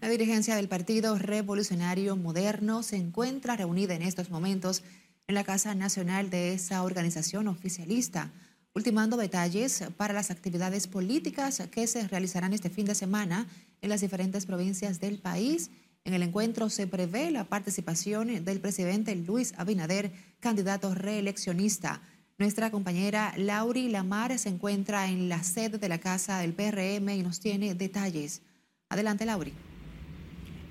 La 0.00 0.08
dirigencia 0.08 0.56
del 0.56 0.68
Partido 0.68 1.18
Revolucionario 1.18 2.16
Moderno 2.16 2.82
se 2.82 2.96
encuentra 2.96 3.56
reunida 3.56 3.94
en 3.94 4.02
estos 4.02 4.30
momentos 4.30 4.82
en 5.26 5.34
la 5.34 5.44
Casa 5.44 5.74
Nacional 5.74 6.30
de 6.30 6.52
esa 6.52 6.82
organización 6.82 7.48
oficialista 7.48 8.30
ultimando 8.76 9.16
detalles 9.16 9.84
para 9.96 10.12
las 10.12 10.30
actividades 10.30 10.86
políticas 10.86 11.62
que 11.70 11.86
se 11.86 12.06
realizarán 12.08 12.52
este 12.52 12.68
fin 12.68 12.84
de 12.84 12.94
semana 12.94 13.46
en 13.80 13.88
las 13.88 14.02
diferentes 14.02 14.44
provincias 14.44 15.00
del 15.00 15.18
país. 15.18 15.70
En 16.04 16.12
el 16.12 16.22
encuentro 16.22 16.68
se 16.68 16.86
prevé 16.86 17.30
la 17.30 17.44
participación 17.44 18.44
del 18.44 18.60
presidente 18.60 19.16
Luis 19.16 19.54
Abinader, 19.56 20.12
candidato 20.40 20.94
reeleccionista. 20.94 22.02
Nuestra 22.36 22.70
compañera 22.70 23.32
Lauri 23.38 23.88
Lamar 23.88 24.38
se 24.38 24.50
encuentra 24.50 25.08
en 25.08 25.30
la 25.30 25.42
sede 25.42 25.78
de 25.78 25.88
la 25.88 25.96
Casa 25.96 26.40
del 26.40 26.52
PRM 26.52 27.08
y 27.08 27.22
nos 27.22 27.40
tiene 27.40 27.74
detalles. 27.74 28.42
Adelante, 28.90 29.24
Lauri. 29.24 29.54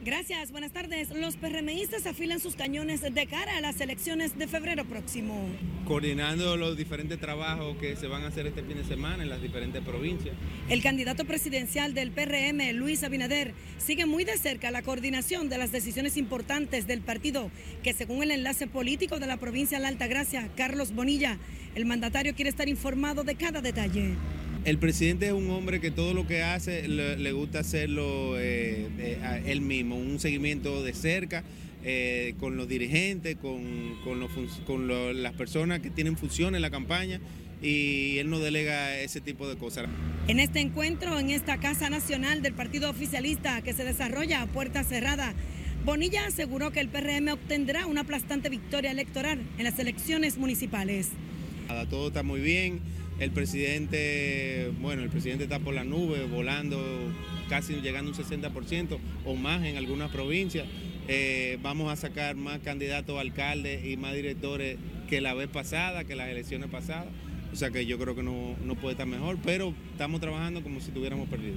Gracias, 0.06 0.52
buenas 0.52 0.72
tardes. 0.72 1.10
Los 1.10 1.36
PRMistas 1.36 2.06
afilan 2.06 2.40
sus 2.40 2.56
cañones 2.56 3.02
de 3.02 3.26
cara 3.26 3.58
a 3.58 3.62
las 3.62 3.82
elecciones 3.82 4.38
de 4.38 4.48
febrero 4.48 4.86
próximo. 4.86 5.50
Coordinando 5.88 6.56
los 6.58 6.78
diferentes 6.78 7.20
trabajos 7.20 7.76
que 7.78 7.96
se 7.96 8.06
van 8.06 8.22
a 8.22 8.28
hacer 8.28 8.46
este 8.46 8.62
fin 8.62 8.78
de 8.78 8.84
semana 8.84 9.24
en 9.24 9.30
las 9.30 9.42
diferentes 9.42 9.84
provincias. 9.84 10.36
El 10.70 10.84
candidato 10.84 11.26
presidencial 11.26 11.96
del 11.96 12.12
PRM, 12.12 12.74
Luis 12.74 13.04
Abinader, 13.04 13.56
sigue 13.80 14.06
muy 14.06 14.26
de 14.26 14.38
cerca 14.38 14.70
la 14.70 14.84
coordinación 14.84 15.50
de 15.50 15.58
las 15.58 15.72
decisiones 15.72 16.18
importantes 16.18 16.86
del 16.86 17.02
partido, 17.02 17.50
que 17.82 17.94
según 17.94 18.22
el 18.22 18.30
enlace 18.30 18.68
político 18.68 19.18
de 19.18 19.26
la 19.26 19.38
provincia 19.38 19.80
de 19.80 19.82
la 19.82 19.90
Altagracia, 19.90 20.50
Carlos 20.56 20.94
Bonilla, 20.94 21.40
el 21.74 21.86
mandatario 21.86 22.36
quiere 22.36 22.52
estar 22.52 22.70
informado 22.70 23.24
de 23.24 23.34
cada 23.34 23.60
detalle. 23.60 24.14
El 24.66 24.80
presidente 24.80 25.28
es 25.28 25.32
un 25.32 25.52
hombre 25.52 25.80
que 25.80 25.92
todo 25.92 26.16
lo 26.16 26.26
que 26.26 26.42
hace 26.42 26.88
le, 26.88 27.32
gusta 27.34 27.60
hacerlo 27.60 28.40
eh, 28.40 28.90
eh, 28.98 29.44
él 29.46 29.62
mismo, 29.62 29.96
un 29.96 30.20
seguimiento 30.20 30.82
de 30.82 30.94
cerca 30.94 31.44
eh, 31.84 32.34
con 32.40 32.58
los 32.58 32.68
dirigentes, 32.68 33.36
con, 33.36 33.96
con, 34.04 34.88
las 35.22 35.34
personas 35.34 35.82
que 35.82 35.92
tienen 35.92 36.18
función 36.18 36.56
en 36.56 36.64
la 36.64 36.72
campaña 36.72 37.22
y 37.62 38.18
él 38.18 38.32
no 38.32 38.40
delega 38.40 38.98
ese 38.98 39.22
tipo 39.22 39.48
de 39.48 39.56
cosas. 39.56 39.86
En 40.28 40.40
este 40.40 40.62
encuentro, 40.62 41.20
en 41.20 41.30
esta 41.30 41.60
Casa 41.60 41.92
Nacional 41.92 42.42
del 42.42 42.54
Partido 42.54 42.90
Oficialista 42.90 43.62
que 43.62 43.74
se 43.74 43.84
desarrolla 43.84 44.42
a 44.42 44.48
puerta 44.48 44.84
cerrada, 44.84 45.36
Bonilla 45.86 46.26
aseguró 46.26 46.72
que 46.72 46.80
el 46.80 46.90
PRM 46.90 47.28
obtendrá 47.32 47.86
una 47.86 48.02
aplastante 48.02 48.50
victoria 48.50 48.90
electoral 48.90 49.44
en 49.60 49.64
las 49.64 49.78
elecciones 49.78 50.40
municipales. 50.40 51.10
Todo 51.92 52.08
está 52.08 52.24
muy 52.24 52.42
bien 52.42 52.80
el 53.20 53.32
presidente, 53.32 54.72
bueno, 54.82 55.04
el 55.04 55.10
presidente 55.10 55.46
está 55.46 55.60
por 55.60 55.74
la 55.74 55.84
nube, 55.84 56.26
volando 56.26 56.78
casi 57.50 57.76
llegando 57.76 58.12
a 58.12 58.16
un 58.16 58.20
60% 58.20 58.98
o 59.26 59.36
más 59.36 59.64
en 59.64 59.78
algunas 59.78 60.12
provincias. 60.12 60.68
Eh, 61.08 61.58
vamos 61.62 61.92
a 61.92 61.96
sacar 61.96 62.36
más 62.36 62.60
candidatos 62.60 63.18
a 63.18 63.22
alcaldes 63.22 63.86
y 63.86 63.96
más 63.96 64.14
directores 64.14 64.78
que 65.10 65.22
la 65.22 65.34
vez 65.34 65.48
pasada, 65.48 66.04
que 66.04 66.16
las 66.16 66.30
elecciones 66.30 66.70
pasadas. 66.70 67.08
O 67.54 67.56
sea 67.56 67.70
que 67.70 67.86
yo 67.86 67.98
creo 67.98 68.16
que 68.16 68.24
no, 68.24 68.56
no 68.66 68.76
puede 68.76 68.94
estar 68.94 69.08
mejor, 69.08 69.38
pero 69.44 69.74
estamos 69.92 70.20
trabajando 70.20 70.62
como 70.62 70.82
si 70.82 70.92
tuviéramos 70.92 71.30
perdido. 71.30 71.56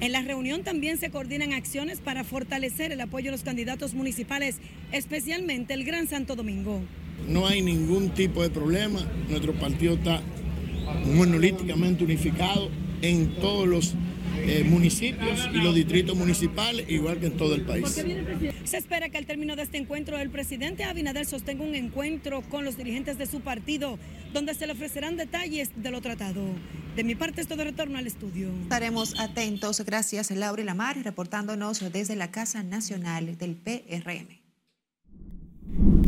En 0.00 0.12
la 0.12 0.22
reunión 0.22 0.64
también 0.64 0.96
se 0.96 1.10
coordinan 1.10 1.52
acciones 1.52 2.00
para 2.00 2.24
fortalecer 2.24 2.92
el 2.92 3.00
apoyo 3.00 3.28
a 3.28 3.32
los 3.32 3.42
candidatos 3.42 3.92
municipales, 3.92 4.58
especialmente 4.90 5.74
el 5.74 5.84
Gran 5.84 6.08
Santo 6.08 6.34
Domingo. 6.34 6.80
No 7.28 7.46
hay 7.46 7.62
ningún 7.62 8.10
tipo 8.10 8.42
de 8.42 8.50
problema, 8.50 9.00
nuestro 9.28 9.52
partido 9.52 9.94
está 9.94 10.22
monolíticamente 11.04 12.04
unificado 12.04 12.70
en 13.02 13.34
todos 13.36 13.66
los 13.66 13.94
eh, 14.46 14.64
municipios 14.64 15.48
y 15.52 15.58
los 15.58 15.74
distritos 15.74 16.16
municipales, 16.16 16.86
igual 16.88 17.18
que 17.18 17.26
en 17.26 17.36
todo 17.36 17.54
el 17.54 17.62
país. 17.62 18.02
Se 18.64 18.76
espera 18.76 19.08
que 19.08 19.16
al 19.16 19.26
término 19.26 19.56
de 19.56 19.62
este 19.62 19.78
encuentro 19.78 20.18
el 20.18 20.30
presidente 20.30 20.84
Abinader 20.84 21.24
sostenga 21.24 21.64
un 21.64 21.74
encuentro 21.74 22.42
con 22.42 22.64
los 22.64 22.76
dirigentes 22.76 23.16
de 23.16 23.26
su 23.26 23.40
partido, 23.40 23.98
donde 24.32 24.54
se 24.54 24.66
le 24.66 24.72
ofrecerán 24.72 25.16
detalles 25.16 25.70
de 25.76 25.90
lo 25.90 26.00
tratado. 26.00 26.42
De 26.96 27.04
mi 27.04 27.14
parte, 27.14 27.40
esto 27.40 27.56
de 27.56 27.64
retorno 27.64 27.98
al 27.98 28.06
estudio. 28.06 28.50
Estaremos 28.62 29.18
atentos. 29.18 29.80
Gracias, 29.84 30.30
Laura 30.30 30.62
Lamar, 30.62 30.96
reportándonos 31.02 31.92
desde 31.92 32.14
la 32.14 32.30
Casa 32.30 32.62
Nacional 32.62 33.38
del 33.38 33.56
PRM. 33.56 34.43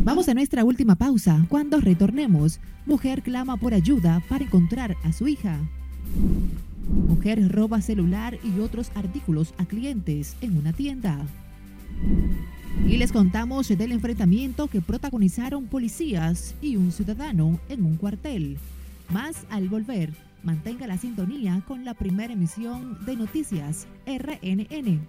Vamos 0.07 0.29
a 0.29 0.33
nuestra 0.33 0.63
última 0.63 0.95
pausa. 0.95 1.45
Cuando 1.49 1.81
retornemos, 1.81 2.61
mujer 2.85 3.21
clama 3.21 3.57
por 3.57 3.73
ayuda 3.73 4.23
para 4.29 4.45
encontrar 4.45 4.95
a 5.03 5.11
su 5.11 5.27
hija. 5.27 5.59
Mujer 7.09 7.51
roba 7.51 7.81
celular 7.81 8.39
y 8.41 8.61
otros 8.61 8.89
artículos 8.95 9.53
a 9.57 9.65
clientes 9.65 10.37
en 10.39 10.55
una 10.55 10.71
tienda. 10.71 11.19
Y 12.87 12.95
les 12.95 13.11
contamos 13.11 13.67
del 13.67 13.91
enfrentamiento 13.91 14.67
que 14.67 14.79
protagonizaron 14.79 15.65
policías 15.65 16.55
y 16.61 16.77
un 16.77 16.93
ciudadano 16.93 17.59
en 17.67 17.83
un 17.83 17.97
cuartel. 17.97 18.59
Más 19.09 19.45
al 19.49 19.67
volver, 19.67 20.13
mantenga 20.41 20.87
la 20.87 20.97
sintonía 20.97 21.61
con 21.67 21.83
la 21.83 21.93
primera 21.93 22.31
emisión 22.31 22.97
de 23.05 23.17
Noticias 23.17 23.87
RNN. 24.05 25.01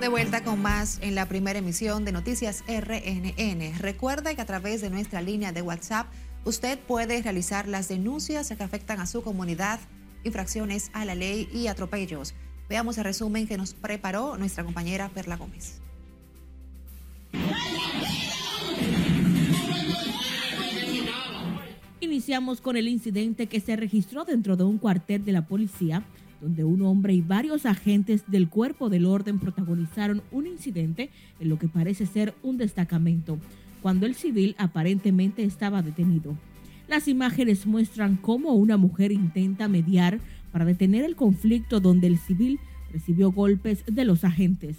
De 0.00 0.08
vuelta 0.08 0.44
con 0.44 0.60
más 0.60 0.98
en 1.00 1.14
la 1.14 1.26
primera 1.26 1.58
emisión 1.58 2.04
de 2.04 2.12
Noticias 2.12 2.62
RNN. 2.68 3.78
Recuerda 3.78 4.34
que 4.34 4.42
a 4.42 4.46
través 4.46 4.80
de 4.80 4.90
nuestra 4.90 5.20
línea 5.22 5.52
de 5.52 5.62
WhatsApp 5.62 6.06
usted 6.44 6.78
puede 6.78 7.22
realizar 7.22 7.66
las 7.66 7.88
denuncias 7.88 8.48
que 8.48 8.62
afectan 8.62 9.00
a 9.00 9.06
su 9.06 9.22
comunidad, 9.22 9.80
infracciones 10.22 10.90
a 10.92 11.04
la 11.04 11.14
ley 11.14 11.48
y 11.52 11.66
atropellos. 11.66 12.34
Veamos 12.68 12.98
el 12.98 13.04
resumen 13.04 13.48
que 13.48 13.56
nos 13.56 13.74
preparó 13.74 14.36
nuestra 14.36 14.64
compañera 14.64 15.08
Perla 15.08 15.36
Gómez. 15.36 15.80
Iniciamos 22.00 22.60
con 22.60 22.76
el 22.76 22.88
incidente 22.88 23.46
que 23.46 23.60
se 23.60 23.74
registró 23.74 24.24
dentro 24.24 24.56
de 24.56 24.64
un 24.64 24.76
cuartel 24.76 25.24
de 25.24 25.32
la 25.32 25.46
policía 25.46 26.04
donde 26.40 26.62
un 26.62 26.82
hombre 26.82 27.14
y 27.14 27.22
varios 27.22 27.64
agentes 27.64 28.24
del 28.26 28.48
cuerpo 28.48 28.90
del 28.90 29.06
orden 29.06 29.38
protagonizaron 29.38 30.22
un 30.30 30.46
incidente 30.46 31.10
en 31.40 31.48
lo 31.48 31.58
que 31.58 31.68
parece 31.68 32.04
ser 32.04 32.34
un 32.42 32.58
destacamento, 32.58 33.38
cuando 33.80 34.04
el 34.04 34.14
civil 34.14 34.54
aparentemente 34.58 35.44
estaba 35.44 35.80
detenido. 35.80 36.36
Las 36.88 37.08
imágenes 37.08 37.66
muestran 37.66 38.16
cómo 38.16 38.52
una 38.52 38.76
mujer 38.76 39.10
intenta 39.10 39.66
mediar 39.66 40.20
para 40.52 40.64
detener 40.64 41.04
el 41.04 41.16
conflicto 41.16 41.80
donde 41.80 42.06
el 42.06 42.18
civil 42.18 42.60
recibió 42.92 43.32
golpes 43.32 43.84
de 43.86 44.04
los 44.04 44.22
agentes. 44.22 44.76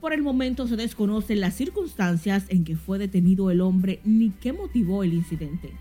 Por 0.00 0.12
el 0.12 0.22
momento 0.22 0.68
se 0.68 0.76
desconocen 0.76 1.40
las 1.40 1.54
circunstancias 1.54 2.44
en 2.48 2.64
que 2.64 2.76
fue 2.76 2.98
detenido 2.98 3.50
el 3.50 3.60
hombre 3.60 4.00
ni 4.04 4.30
qué 4.30 4.52
motivó 4.52 5.02
el 5.02 5.14
incidente. 5.14 5.72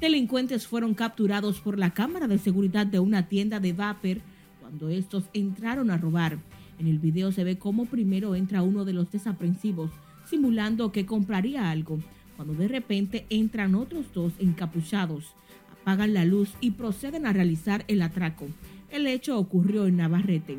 Delincuentes 0.00 0.66
fueron 0.66 0.94
capturados 0.94 1.60
por 1.60 1.78
la 1.78 1.90
cámara 1.90 2.28
de 2.28 2.38
seguridad 2.38 2.86
de 2.86 3.00
una 3.00 3.26
tienda 3.26 3.60
de 3.60 3.72
vapor 3.72 4.18
cuando 4.60 4.88
estos 4.88 5.24
entraron 5.32 5.90
a 5.90 5.98
robar. 5.98 6.38
En 6.78 6.86
el 6.86 6.98
video 6.98 7.32
se 7.32 7.44
ve 7.44 7.58
cómo 7.58 7.86
primero 7.86 8.34
entra 8.34 8.62
uno 8.62 8.84
de 8.84 8.92
los 8.92 9.10
desaprensivos 9.10 9.90
simulando 10.28 10.92
que 10.92 11.06
compraría 11.06 11.70
algo, 11.70 11.98
cuando 12.36 12.54
de 12.54 12.68
repente 12.68 13.26
entran 13.30 13.74
otros 13.74 14.06
dos 14.14 14.32
encapuchados, 14.38 15.34
apagan 15.72 16.14
la 16.14 16.24
luz 16.24 16.50
y 16.60 16.72
proceden 16.72 17.26
a 17.26 17.32
realizar 17.32 17.84
el 17.88 18.02
atraco. 18.02 18.46
El 18.90 19.06
hecho 19.06 19.38
ocurrió 19.38 19.86
en 19.86 19.96
Navarrete. 19.96 20.58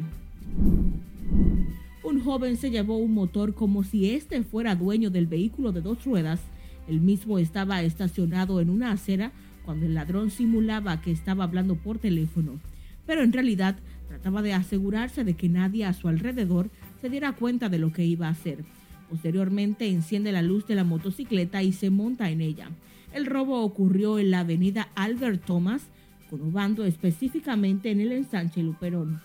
Un 2.02 2.22
joven 2.22 2.56
se 2.56 2.72
llevó 2.72 2.98
un 2.98 3.14
motor 3.14 3.54
como 3.54 3.84
si 3.84 4.12
este 4.12 4.42
fuera 4.44 4.76
dueño 4.76 5.10
del 5.10 5.28
vehículo 5.28 5.74
de 5.74 5.82
dos 5.82 6.06
ruedas. 6.06 6.40
El 6.88 7.02
mismo 7.02 7.40
estaba 7.40 7.84
estacionado 7.84 8.62
en 8.62 8.70
una 8.70 8.92
acera 8.92 9.34
cuando 9.66 9.86
el 9.86 9.94
ladrón 9.94 10.32
simulaba 10.32 11.02
que 11.02 11.12
estaba 11.12 11.44
hablando 11.44 11.76
por 11.76 12.00
teléfono, 12.00 12.60
pero 13.06 13.22
en 13.22 13.34
realidad 13.34 13.78
trataba 14.08 14.42
de 14.42 14.54
asegurarse 14.54 15.24
de 15.24 15.36
que 15.36 15.50
nadie 15.50 15.86
a 15.86 15.94
su 15.94 16.08
alrededor 16.08 16.70
se 17.02 17.10
diera 17.10 17.34
cuenta 17.34 17.70
de 17.70 17.80
lo 17.80 17.92
que 17.92 18.06
iba 18.06 18.28
a 18.28 18.32
hacer. 18.32 18.64
Posteriormente 19.10 19.88
enciende 19.88 20.32
la 20.32 20.42
luz 20.42 20.66
de 20.68 20.76
la 20.76 20.84
motocicleta 20.84 21.62
y 21.64 21.74
se 21.74 21.90
monta 21.90 22.30
en 22.30 22.42
ella. 22.42 22.70
El 23.14 23.26
robo 23.26 23.62
ocurrió 23.62 24.20
en 24.20 24.32
la 24.32 24.40
avenida 24.40 24.90
Albert 24.96 25.46
Thomas, 25.46 25.84
conobando 26.30 26.86
específicamente 26.86 27.92
en 27.92 28.00
el 28.00 28.12
ensanche 28.12 28.64
Luperón. 28.64 29.20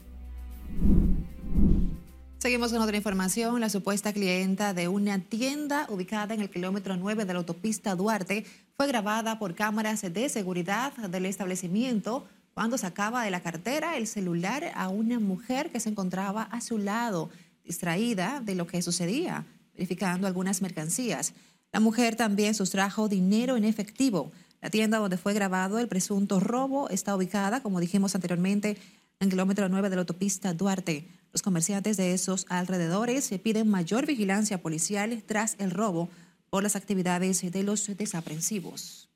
Seguimos 2.43 2.73
con 2.73 2.81
otra 2.81 2.97
información. 2.97 3.61
La 3.61 3.69
supuesta 3.69 4.11
clienta 4.11 4.73
de 4.73 4.89
una 4.89 5.19
tienda 5.19 5.87
ubicada 5.89 6.33
en 6.33 6.41
el 6.41 6.49
kilómetro 6.49 6.97
9 6.97 7.23
de 7.23 7.31
la 7.31 7.39
autopista 7.39 7.95
Duarte 7.95 8.45
fue 8.75 8.87
grabada 8.87 9.39
por 9.39 9.55
cámaras 9.55 10.01
de 10.01 10.27
seguridad 10.27 10.91
del 11.07 11.25
establecimiento 11.25 12.27
cuando 12.53 12.77
sacaba 12.77 13.23
de 13.23 13.31
la 13.31 13.41
cartera 13.41 13.97
el 13.97 14.07
celular 14.07 14.71
a 14.75 14.89
una 14.89 15.19
mujer 15.19 15.71
que 15.71 15.79
se 15.79 15.89
encontraba 15.89 16.43
a 16.43 16.61
su 16.61 16.77
lado, 16.77 17.29
distraída 17.63 18.41
de 18.41 18.55
lo 18.55 18.67
que 18.67 18.81
sucedía, 18.81 19.45
verificando 19.73 20.27
algunas 20.27 20.61
mercancías. 20.61 21.33
La 21.71 21.79
mujer 21.79 22.15
también 22.15 22.53
sustrajo 22.53 23.09
dinero 23.09 23.57
en 23.57 23.63
efectivo. 23.63 24.31
La 24.61 24.69
tienda 24.69 24.99
donde 24.99 25.17
fue 25.17 25.33
grabado 25.33 25.79
el 25.79 25.87
presunto 25.87 26.39
robo 26.39 26.89
está 26.89 27.15
ubicada, 27.15 27.63
como 27.63 27.79
dijimos 27.79 28.13
anteriormente, 28.13 28.77
en 29.19 29.29
kilómetro 29.29 29.67
9 29.67 29.89
de 29.89 29.95
la 29.95 30.01
autopista 30.01 30.53
Duarte. 30.53 31.07
Los 31.31 31.41
comerciantes 31.41 31.97
de 31.97 32.13
esos 32.13 32.45
alrededores 32.49 33.29
piden 33.41 33.67
mayor 33.67 34.05
vigilancia 34.05 34.61
policial 34.61 35.23
tras 35.25 35.55
el 35.57 35.71
robo 35.71 36.09
por 36.51 36.61
las 36.61 36.75
actividades 36.75 37.41
de 37.51 37.63
los 37.63 37.87
desaprensivos. 37.97 39.09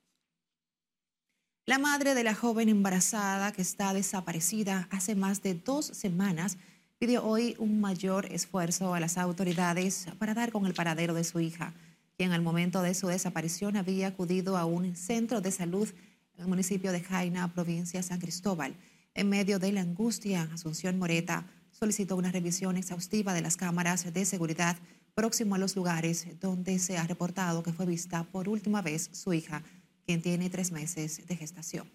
La 1.68 1.80
madre 1.80 2.16
de 2.16 2.24
la 2.24 2.34
joven 2.34 2.70
embarazada 2.70 3.52
que 3.52 3.62
está 3.62 3.94
desaparecida 3.94 4.88
hace 4.90 5.16
más 5.16 5.42
de 5.42 5.54
dos 5.54 5.86
semanas 5.88 6.58
pidió 6.98 7.26
hoy 7.26 7.58
un 7.60 7.82
mayor 7.82 8.26
esfuerzo 8.32 8.94
a 8.94 9.02
las 9.02 9.18
autoridades 9.18 10.08
para 10.18 10.34
dar 10.34 10.54
con 10.54 10.66
el 10.66 10.74
paradero 10.74 11.14
de 11.14 11.26
su 11.26 11.42
hija, 11.42 11.74
quien 12.16 12.32
al 12.32 12.42
momento 12.42 12.82
de 12.82 12.94
su 12.94 13.08
desaparición 13.08 13.76
había 13.76 14.08
acudido 14.08 14.56
a 14.56 14.64
un 14.64 14.96
centro 14.96 15.42
de 15.42 15.52
salud 15.52 15.90
en 16.38 16.44
el 16.44 16.48
municipio 16.48 16.94
de 16.94 17.02
Jaina, 17.02 17.54
provincia 17.54 18.02
San 18.02 18.22
Cristóbal. 18.22 18.74
En 19.14 19.28
medio 19.28 19.60
de 19.60 19.74
la 19.74 19.82
angustia, 19.82 20.50
Asunción 20.54 20.98
Moreta 20.98 21.48
solicitó 21.72 22.16
una 22.16 22.32
revisión 22.32 22.78
exhaustiva 22.78 23.34
de 23.34 23.42
las 23.42 23.58
cámaras 23.58 24.14
de 24.14 24.24
seguridad 24.24 24.78
próximo 25.16 25.56
a 25.56 25.58
los 25.58 25.76
lugares 25.76 26.28
donde 26.40 26.80
se 26.80 26.98
ha 26.98 27.06
reportado 27.06 27.62
que 27.62 27.74
fue 27.74 27.86
vista 27.86 28.24
por 28.24 28.48
última 28.48 28.82
vez 28.82 29.10
su 29.12 29.34
hija 29.34 29.64
quien 30.08 30.22
tiene 30.22 30.50
tres 30.50 30.72
meses 30.72 31.28
de 31.28 31.36
gestación. 31.36 31.86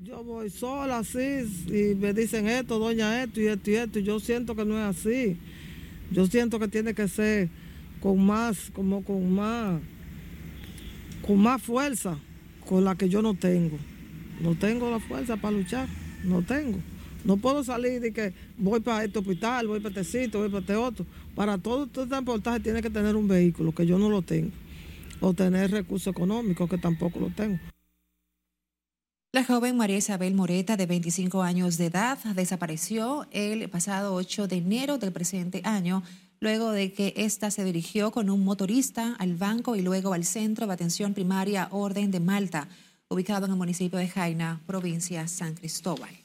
Yo 0.00 0.22
voy 0.22 0.48
sola 0.48 0.98
así 0.98 1.42
y 1.66 1.96
me 1.96 2.14
dicen 2.14 2.46
esto, 2.46 2.78
doña 2.78 3.24
esto 3.24 3.40
y 3.40 3.48
esto 3.48 3.68
y 3.68 3.74
esto. 3.74 3.98
Y 3.98 4.04
yo 4.04 4.20
siento 4.20 4.54
que 4.54 4.64
no 4.64 4.78
es 4.78 4.96
así. 4.96 5.36
Yo 6.12 6.24
siento 6.26 6.60
que 6.60 6.68
tiene 6.68 6.94
que 6.94 7.08
ser 7.08 7.48
con 8.00 8.24
más, 8.24 8.70
como 8.70 9.02
con 9.02 9.34
más, 9.34 9.80
con 11.26 11.38
más 11.38 11.60
fuerza, 11.60 12.16
con 12.64 12.84
la 12.84 12.94
que 12.94 13.08
yo 13.08 13.22
no 13.22 13.34
tengo. 13.34 13.76
No 14.40 14.54
tengo 14.54 14.88
la 14.88 15.00
fuerza 15.00 15.36
para 15.36 15.56
luchar, 15.56 15.88
no 16.22 16.42
tengo. 16.42 16.78
No 17.24 17.38
puedo 17.38 17.64
salir 17.64 18.00
de 18.00 18.12
que 18.12 18.32
voy 18.56 18.78
para 18.78 19.04
este 19.04 19.18
hospital, 19.18 19.66
voy 19.66 19.80
para 19.80 20.00
este 20.00 20.04
sitio, 20.04 20.38
voy 20.38 20.48
para 20.48 20.60
este 20.60 20.76
otro. 20.76 21.04
Para 21.34 21.58
todo 21.58 21.86
este 21.86 22.06
transportaje 22.06 22.60
tiene 22.60 22.80
que 22.80 22.88
tener 22.88 23.16
un 23.16 23.26
vehículo, 23.26 23.74
que 23.74 23.84
yo 23.84 23.98
no 23.98 24.08
lo 24.08 24.22
tengo 24.22 24.52
o 25.20 25.34
tener 25.34 25.70
recursos 25.70 26.10
económicos, 26.12 26.68
que 26.68 26.78
tampoco 26.78 27.20
lo 27.20 27.30
tengo. 27.30 27.58
La 29.32 29.44
joven 29.44 29.76
María 29.76 29.96
Isabel 29.96 30.34
Moreta, 30.34 30.76
de 30.76 30.86
25 30.86 31.42
años 31.42 31.78
de 31.78 31.86
edad, 31.86 32.18
desapareció 32.34 33.28
el 33.30 33.70
pasado 33.70 34.14
8 34.14 34.48
de 34.48 34.56
enero 34.56 34.98
del 34.98 35.12
presente 35.12 35.60
año, 35.64 36.02
luego 36.40 36.72
de 36.72 36.92
que 36.92 37.14
ésta 37.16 37.52
se 37.52 37.62
dirigió 37.62 38.10
con 38.10 38.28
un 38.28 38.42
motorista 38.42 39.14
al 39.20 39.36
banco 39.36 39.76
y 39.76 39.82
luego 39.82 40.14
al 40.14 40.24
Centro 40.24 40.66
de 40.66 40.72
Atención 40.72 41.14
Primaria 41.14 41.68
Orden 41.70 42.10
de 42.10 42.18
Malta, 42.18 42.68
ubicado 43.08 43.46
en 43.46 43.52
el 43.52 43.58
municipio 43.58 44.00
de 44.00 44.08
Jaina, 44.08 44.60
provincia 44.66 45.28
San 45.28 45.54
Cristóbal. 45.54 46.19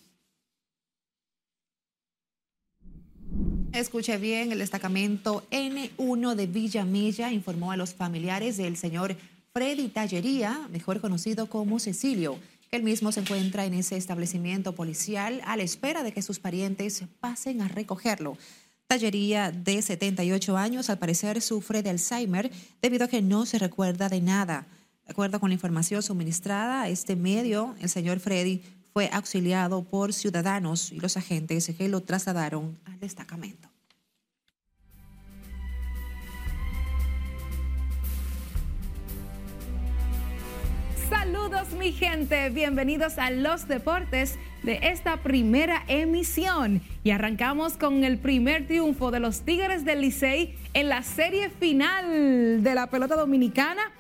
Escuche 3.76 4.18
bien, 4.18 4.54
el 4.54 4.60
destacamento 4.60 5.46
N1 5.52 6.36
de 6.36 6.48
Villamella 6.48 7.34
informó 7.34 7.74
a 7.74 7.78
los 7.78 7.94
familiares 7.94 8.56
del 8.56 8.78
señor 8.78 9.18
Freddy 9.52 9.90
Tallería, 9.90 10.70
mejor 10.72 11.02
conocido 11.02 11.50
como 11.50 11.78
Cecilio, 11.82 12.40
que 12.72 12.78
el 12.78 12.84
mismo 12.84 13.12
se 13.12 13.20
encuentra 13.20 13.66
en 13.66 13.74
ese 13.74 13.98
establecimiento 13.98 14.76
policial 14.76 15.42
a 15.46 15.58
la 15.58 15.64
espera 15.64 16.04
de 16.04 16.14
que 16.14 16.22
sus 16.22 16.40
parientes 16.40 17.04
pasen 17.20 17.62
a 17.62 17.68
recogerlo. 17.68 18.38
Tallería, 18.88 19.52
de 19.52 19.82
78 19.82 20.56
años, 20.56 20.90
al 20.90 20.98
parecer 20.98 21.42
sufre 21.42 21.84
de 21.84 21.90
Alzheimer 21.90 22.50
debido 22.82 23.04
a 23.04 23.10
que 23.10 23.22
no 23.22 23.46
se 23.46 23.60
recuerda 23.60 24.08
de 24.08 24.22
nada. 24.22 24.68
De 25.06 25.12
acuerdo 25.12 25.42
con 25.42 25.50
la 25.50 25.56
información 25.56 26.02
suministrada 26.02 26.84
a 26.84 26.88
este 26.90 27.18
medio, 27.18 27.76
el 27.82 27.90
señor 27.90 28.22
Freddy 28.22 28.64
fue 28.98 29.10
auxiliado 29.12 29.84
por 29.84 30.14
ciudadanos 30.14 30.94
y 30.94 31.02
los 31.02 31.18
agentes 31.18 31.70
que 31.78 31.90
lo 31.90 32.04
trasladaron 32.04 32.80
al 32.86 32.98
destacamento. 32.98 33.68
Saludos 41.10 41.74
mi 41.78 41.92
gente, 41.92 42.50
bienvenidos 42.52 43.18
a 43.18 43.32
los 43.32 43.68
deportes 43.68 44.40
de 44.64 44.80
esta 44.82 45.18
primera 45.18 45.84
emisión 45.90 46.82
y 47.04 47.12
arrancamos 47.12 47.76
con 47.76 48.06
el 48.06 48.18
primer 48.18 48.66
triunfo 48.66 49.12
de 49.12 49.20
los 49.20 49.42
Tigres 49.42 49.84
del 49.84 50.00
Licey 50.00 50.56
en 50.74 50.88
la 50.88 51.04
serie 51.04 51.50
final 51.50 52.64
de 52.64 52.74
la 52.74 52.88
pelota 52.88 53.18
dominicana. 53.18 53.92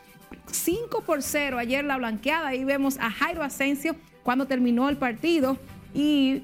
5 0.49 1.01
por 1.01 1.21
0 1.21 1.57
ayer 1.57 1.83
la 1.83 1.97
blanqueada, 1.97 2.47
ahí 2.47 2.63
vemos 2.63 2.97
a 2.97 3.11
Jairo 3.11 3.43
Asensio 3.43 3.97
cuando 4.25 4.47
terminó 4.47 4.89
el 4.89 4.97
partido 4.97 5.55
y 5.93 6.41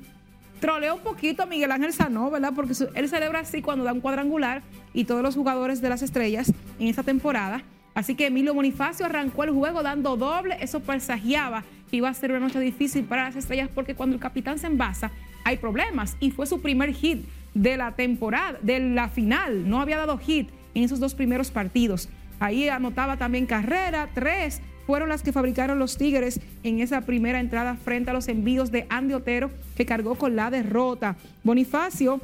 troleó 0.59 0.93
un 0.93 1.01
poquito 1.01 1.41
a 1.41 1.45
Miguel 1.47 1.71
Ángel 1.71 1.91
Sanó, 1.91 2.29
¿verdad? 2.29 2.53
Porque 2.55 2.73
él 2.93 3.09
celebra 3.09 3.39
así 3.39 3.63
cuando 3.63 3.83
da 3.83 3.91
un 3.91 4.01
cuadrangular 4.01 4.61
y 4.93 5.05
todos 5.05 5.23
los 5.23 5.33
jugadores 5.33 5.81
de 5.81 5.89
las 5.89 6.03
estrellas 6.03 6.53
en 6.77 6.87
esta 6.87 7.01
temporada. 7.01 7.63
Así 7.95 8.13
que 8.13 8.27
Emilio 8.27 8.53
Bonifacio 8.53 9.07
arrancó 9.07 9.45
el 9.45 9.49
juego 9.49 9.81
dando 9.81 10.15
doble, 10.15 10.57
eso 10.61 10.81
presagiaba 10.81 11.63
que 11.89 11.97
iba 11.97 12.07
a 12.07 12.13
ser 12.13 12.29
una 12.29 12.41
noche 12.41 12.59
difícil 12.59 13.03
para 13.03 13.23
las 13.23 13.35
estrellas 13.35 13.67
porque 13.73 13.95
cuando 13.95 14.13
el 14.13 14.21
capitán 14.21 14.59
se 14.59 14.67
envasa 14.67 15.09
hay 15.43 15.57
problemas 15.57 16.15
y 16.19 16.29
fue 16.29 16.45
su 16.45 16.61
primer 16.61 16.93
hit 16.93 17.25
de 17.55 17.77
la 17.77 17.95
temporada, 17.95 18.59
de 18.61 18.79
la 18.79 19.09
final, 19.09 19.67
no 19.67 19.81
había 19.81 19.97
dado 19.97 20.19
hit 20.19 20.49
en 20.75 20.83
esos 20.83 20.99
dos 20.99 21.15
primeros 21.15 21.49
partidos. 21.49 22.09
Ahí 22.39 22.69
anotaba 22.69 23.17
también 23.17 23.47
carrera, 23.47 24.07
tres 24.13 24.61
fueron 24.91 25.07
las 25.07 25.23
que 25.23 25.31
fabricaron 25.31 25.79
los 25.79 25.95
Tigres 25.95 26.41
en 26.63 26.81
esa 26.81 26.99
primera 26.99 27.39
entrada 27.39 27.77
frente 27.77 28.09
a 28.09 28.13
los 28.13 28.27
envíos 28.27 28.71
de 28.71 28.87
Andy 28.89 29.13
Otero, 29.13 29.49
que 29.77 29.85
cargó 29.85 30.15
con 30.15 30.35
la 30.35 30.51
derrota. 30.51 31.15
Bonifacio 31.45 32.19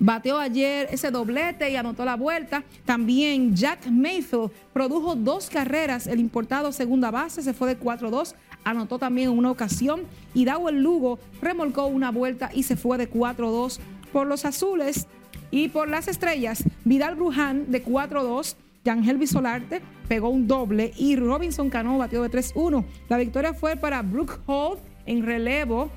bateó 0.00 0.40
ayer 0.40 0.88
ese 0.90 1.12
doblete 1.12 1.70
y 1.70 1.76
anotó 1.76 2.04
la 2.04 2.16
vuelta. 2.16 2.64
También 2.84 3.54
Jack 3.54 3.86
Mayfield 3.86 4.50
produjo 4.72 5.14
dos 5.14 5.48
carreras. 5.48 6.08
El 6.08 6.18
importado 6.18 6.72
segunda 6.72 7.12
base 7.12 7.40
se 7.40 7.54
fue 7.54 7.68
de 7.68 7.78
4-2, 7.78 8.34
anotó 8.64 8.98
también 8.98 9.30
en 9.30 9.38
una 9.38 9.52
ocasión. 9.52 10.00
Y 10.34 10.44
Dawel 10.44 10.82
Lugo 10.82 11.20
remolcó 11.40 11.86
una 11.86 12.10
vuelta 12.10 12.50
y 12.52 12.64
se 12.64 12.74
fue 12.74 12.98
de 12.98 13.08
4-2 13.08 13.78
por 14.12 14.26
los 14.26 14.44
azules. 14.44 15.06
Y 15.52 15.68
por 15.68 15.88
las 15.88 16.08
estrellas, 16.08 16.64
Vidal 16.84 17.14
Bruján 17.14 17.70
de 17.70 17.84
4-2 17.84 18.56
Yangel 18.84 19.26
Solarte 19.26 19.80
pegó 20.08 20.28
un 20.28 20.46
doble 20.46 20.92
y 20.96 21.16
Robinson 21.16 21.70
Cano 21.70 21.98
batió 21.98 22.22
de 22.22 22.30
3-1. 22.30 22.84
La 23.08 23.16
victoria 23.16 23.54
fue 23.54 23.76
para 23.76 24.02
Brooke 24.02 24.38
Holt 24.46 24.80
en 25.06 25.24
relevo. 25.24 25.90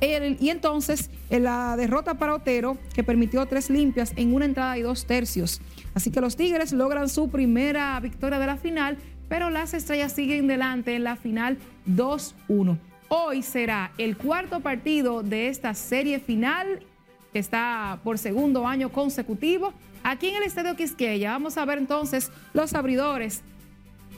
y 0.00 0.48
entonces 0.48 1.10
la 1.28 1.76
derrota 1.76 2.14
para 2.14 2.34
Otero, 2.34 2.78
que 2.94 3.04
permitió 3.04 3.44
tres 3.46 3.70
limpias 3.70 4.12
en 4.16 4.34
una 4.34 4.46
entrada 4.46 4.78
y 4.78 4.82
dos 4.82 5.06
tercios. 5.06 5.60
Así 5.94 6.10
que 6.10 6.20
los 6.20 6.36
Tigres 6.36 6.72
logran 6.72 7.08
su 7.08 7.28
primera 7.28 7.98
victoria 8.00 8.38
de 8.38 8.46
la 8.46 8.56
final, 8.56 8.96
pero 9.28 9.50
las 9.50 9.74
estrellas 9.74 10.12
siguen 10.12 10.46
delante 10.46 10.94
en 10.94 11.04
la 11.04 11.16
final 11.16 11.58
2-1. 11.86 12.78
Hoy 13.08 13.42
será 13.42 13.92
el 13.98 14.16
cuarto 14.16 14.60
partido 14.60 15.22
de 15.22 15.48
esta 15.48 15.74
serie 15.74 16.20
final, 16.20 16.80
que 17.32 17.38
está 17.38 18.00
por 18.02 18.18
segundo 18.18 18.66
año 18.66 18.90
consecutivo. 18.90 19.72
Aquí 20.02 20.28
en 20.28 20.36
el 20.36 20.42
Estadio 20.44 20.76
Quisqueya 20.76 21.32
vamos 21.32 21.58
a 21.58 21.64
ver 21.64 21.78
entonces 21.78 22.30
los 22.52 22.74
abridores 22.74 23.42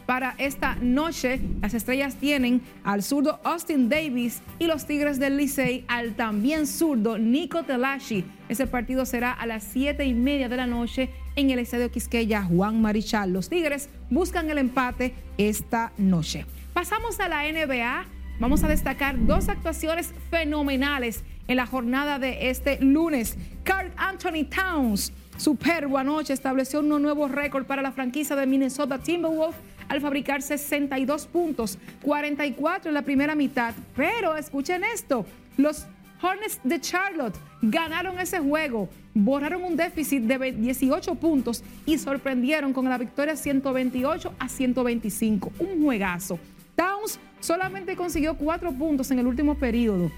para 0.07 0.35
esta 0.39 0.77
noche. 0.77 1.41
Las 1.61 1.75
estrellas 1.75 2.17
tienen 2.17 2.63
al 2.85 3.03
zurdo 3.03 3.41
Austin 3.45 3.89
Davis 3.89 4.43
y 4.59 4.67
los 4.67 4.87
Tigres 4.87 5.19
del 5.19 5.37
Licey 5.37 5.85
al 5.89 6.15
también 6.15 6.67
zurdo 6.67 7.19
Nico 7.19 7.63
Telashi. 7.63 8.25
Ese 8.49 8.67
partido 8.67 9.07
será 9.07 9.33
a 9.33 9.47
las 9.47 9.65
siete 9.65 10.05
y 10.05 10.15
media 10.15 10.49
de 10.49 10.57
la 10.57 10.67
noche 10.67 11.11
en 11.37 11.51
el 11.51 11.59
Estadio 11.59 11.91
Quisqueya 11.91 12.43
Juan 12.43 12.81
Marichal. 12.81 13.33
Los 13.33 13.49
Tigres 13.49 13.89
buscan 14.11 14.51
el 14.51 14.59
empate 14.59 15.15
esta 15.39 15.93
noche. 15.97 16.47
Pasamos 16.73 17.19
a 17.21 17.29
la 17.29 17.43
NBA. 17.51 18.05
Vamos 18.39 18.65
a 18.65 18.69
destacar 18.69 19.25
dos 19.27 19.49
actuaciones 19.49 20.13
fenomenales 20.31 21.23
en 21.49 21.57
la 21.57 21.67
jornada 21.67 22.19
de 22.19 22.51
este 22.51 22.81
lunes. 22.81 23.37
Carl 23.63 23.93
Anthony 23.97 24.45
Towns, 24.45 25.13
superbo 25.37 25.99
anoche, 25.99 26.33
estableció 26.33 26.81
un 26.81 26.89
nuevo 27.03 27.29
récord 27.29 27.65
para 27.65 27.83
la 27.83 27.93
franquicia 27.93 28.37
de 28.37 28.47
Minnesota 28.47 28.99
Timberwolves 28.99 29.57
al 29.89 30.01
fabricar 30.01 30.43
62 30.43 31.27
puntos, 31.27 31.79
44 32.03 32.91
en 32.91 32.95
la 32.95 33.03
primera 33.03 33.35
mitad. 33.35 33.75
Pero 33.97 34.37
escuchen 34.37 34.83
esto, 34.85 35.27
los 35.57 35.87
Hornets 36.23 36.61
de 36.63 36.81
Charlotte 36.81 37.37
ganaron 37.61 38.19
ese 38.21 38.39
juego, 38.39 38.89
borraron 39.13 39.65
un 39.65 39.77
déficit 39.77 40.23
de 40.23 40.53
18 40.53 41.17
puntos 41.17 41.65
y 41.85 41.99
sorprendieron 41.99 42.73
con 42.73 42.89
la 42.89 42.97
victoria 42.97 43.35
128 43.37 44.33
a 44.39 44.49
125. 44.49 45.53
Un 45.59 45.83
juegazo. 45.83 46.39
Towns 46.77 47.19
solamente 47.41 47.97
consiguió 47.97 48.37
4 48.37 48.73
puntos 48.73 49.11
en 49.11 49.19
el 49.19 49.27
último 49.27 49.57
periodo 49.57 50.11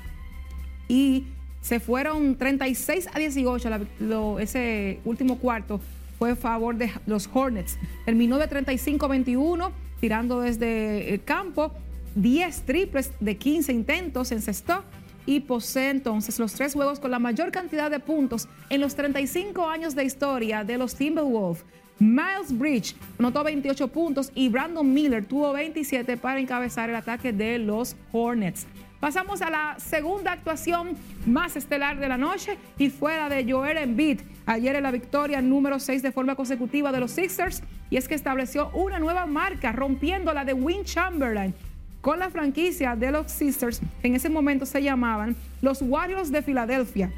y 0.89 1.25
se 1.65 1.81
fueron 1.81 2.37
36 2.37 3.09
a 3.13 3.19
18 3.19 3.71
ese 4.39 5.01
último 5.07 5.39
cuarto 5.39 5.81
fue 6.19 6.33
a 6.33 6.37
favor 6.37 6.77
de 6.77 6.93
los 7.07 7.29
Hornets. 7.33 7.79
Terminó 8.05 8.39
de 8.39 8.49
35-21, 8.51 9.73
tirando 9.99 10.41
desde 10.41 11.15
el 11.15 11.25
campo, 11.25 11.73
10 12.17 12.63
triples 12.67 13.13
de 13.19 13.39
15 13.39 13.73
intentos, 13.73 14.31
encestó 14.31 14.85
y 15.25 15.41
posee 15.41 15.89
entonces 15.89 16.39
los 16.39 16.53
tres 16.53 16.75
juegos 16.75 17.01
con 17.01 17.11
la 17.11 17.19
mayor 17.19 17.51
cantidad 17.51 17.91
de 17.91 17.99
puntos 17.99 18.47
en 18.69 18.83
los 18.83 18.95
35 18.95 19.67
años 19.67 19.95
de 19.95 20.05
historia 20.05 20.65
de 20.65 20.77
los 20.77 20.95
Timberwolves. 20.95 21.65
Miles 21.99 22.59
Bridge 22.59 22.95
anotó 23.19 23.43
28 23.43 23.89
puntos 23.89 24.31
y 24.35 24.51
Brandon 24.51 24.93
Miller 24.93 25.25
tuvo 25.25 25.55
27 25.55 26.19
para 26.19 26.41
encabezar 26.41 26.91
el 26.91 26.97
ataque 26.97 27.33
de 27.33 27.59
los 27.59 27.97
Hornets. 28.13 28.67
Pasamos 29.05 29.43
a 29.43 29.51
la 29.51 29.77
segunda 29.79 30.33
actuación 30.33 30.97
más 31.27 31.57
estelar 31.57 31.99
de 31.99 32.09
la 32.09 32.17
noche 32.17 32.57
y 32.79 32.89
fue 32.89 33.15
la 33.15 33.29
de 33.29 33.45
Joel 33.47 33.77
Embiid. 33.77 34.23
Ayer 34.47 34.77
en 34.77 34.83
la 34.83 34.91
victoria 34.91 35.43
número 35.43 35.79
6 35.79 36.03
de 36.03 36.11
forma 36.11 36.37
consecutiva 36.37 36.91
de 36.91 37.01
los 37.01 37.11
Sixers 37.11 37.63
y 37.91 37.99
es 37.99 38.09
que 38.09 38.15
estableció 38.15 38.71
una 38.71 38.99
nueva 38.99 39.27
marca 39.27 39.73
rompiendo 39.73 40.33
la 40.33 40.47
de 40.47 40.55
Win 40.55 40.85
Chamberlain 40.85 41.53
con 42.01 42.19
la 42.19 42.31
franquicia 42.31 42.97
de 42.97 43.11
los 43.11 43.31
Sixers, 43.31 43.83
en 44.03 44.15
ese 44.15 44.31
momento 44.31 44.65
se 44.65 44.83
llamaban 44.83 45.37
los 45.61 45.83
Warriors 45.83 46.33
de 46.33 46.41
Filadelfia. 46.41 47.13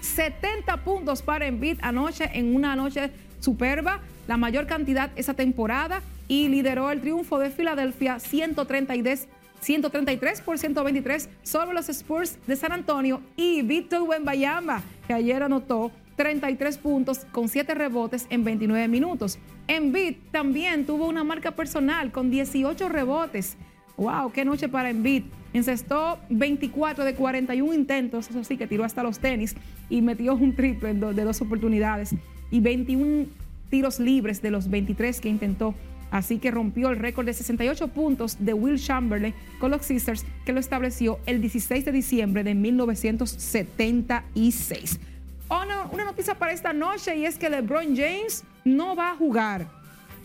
70 0.00 0.78
puntos 0.78 1.22
para 1.22 1.46
Embiid 1.46 1.78
anoche 1.82 2.28
en 2.32 2.56
una 2.56 2.74
noche 2.74 3.12
superba, 3.38 4.00
la 4.26 4.36
mayor 4.36 4.66
cantidad 4.66 5.12
esa 5.14 5.34
temporada 5.34 6.02
y 6.26 6.48
lideró 6.48 6.90
el 6.90 7.00
triunfo 7.00 7.38
de 7.38 7.50
Filadelfia 7.50 8.18
132 8.18 9.28
133 9.60 10.40
por 10.40 10.58
123 10.58 11.28
sobre 11.42 11.74
los 11.74 11.88
Spurs 11.88 12.38
de 12.46 12.56
San 12.56 12.72
Antonio 12.72 13.20
y 13.36 13.62
Víctor 13.62 14.02
Wembayamba, 14.02 14.82
que 15.06 15.14
ayer 15.14 15.42
anotó 15.42 15.92
33 16.16 16.78
puntos 16.78 17.26
con 17.32 17.48
7 17.48 17.74
rebotes 17.74 18.26
en 18.30 18.44
29 18.44 18.88
minutos. 18.88 19.38
Embiid 19.68 20.16
también 20.30 20.84
tuvo 20.84 21.06
una 21.06 21.24
marca 21.24 21.52
personal 21.52 22.12
con 22.12 22.30
18 22.30 22.88
rebotes. 22.88 23.56
¡Wow! 23.96 24.32
¡Qué 24.32 24.44
noche 24.44 24.68
para 24.68 24.90
Embiid! 24.90 25.24
Encestó 25.52 26.18
24 26.28 27.04
de 27.04 27.14
41 27.14 27.74
intentos, 27.74 28.30
eso 28.30 28.44
sí 28.44 28.56
que 28.56 28.66
tiró 28.66 28.84
hasta 28.84 29.02
los 29.02 29.18
tenis 29.18 29.56
y 29.88 30.00
metió 30.02 30.34
un 30.34 30.54
triple 30.54 30.94
de 30.94 31.24
dos 31.24 31.40
oportunidades 31.40 32.14
y 32.50 32.60
21 32.60 33.26
tiros 33.68 33.98
libres 33.98 34.42
de 34.42 34.50
los 34.50 34.68
23 34.68 35.20
que 35.20 35.28
intentó 35.28 35.74
Así 36.10 36.38
que 36.38 36.50
rompió 36.50 36.90
el 36.90 36.96
récord 36.96 37.24
de 37.26 37.32
68 37.32 37.88
puntos 37.88 38.36
de 38.40 38.52
Will 38.52 38.78
Chamberlain 38.80 39.32
con 39.58 39.70
los 39.70 39.86
Sixers, 39.86 40.26
que 40.44 40.52
lo 40.52 40.60
estableció 40.60 41.18
el 41.26 41.40
16 41.40 41.84
de 41.84 41.92
diciembre 41.92 42.44
de 42.44 42.54
1976. 42.54 45.00
una 45.92 46.04
noticia 46.04 46.36
para 46.36 46.52
esta 46.52 46.72
noche 46.72 47.16
y 47.16 47.26
es 47.26 47.36
que 47.38 47.50
LeBron 47.50 47.96
James 47.96 48.44
no 48.64 48.96
va 48.96 49.10
a 49.10 49.16
jugar. 49.16 49.68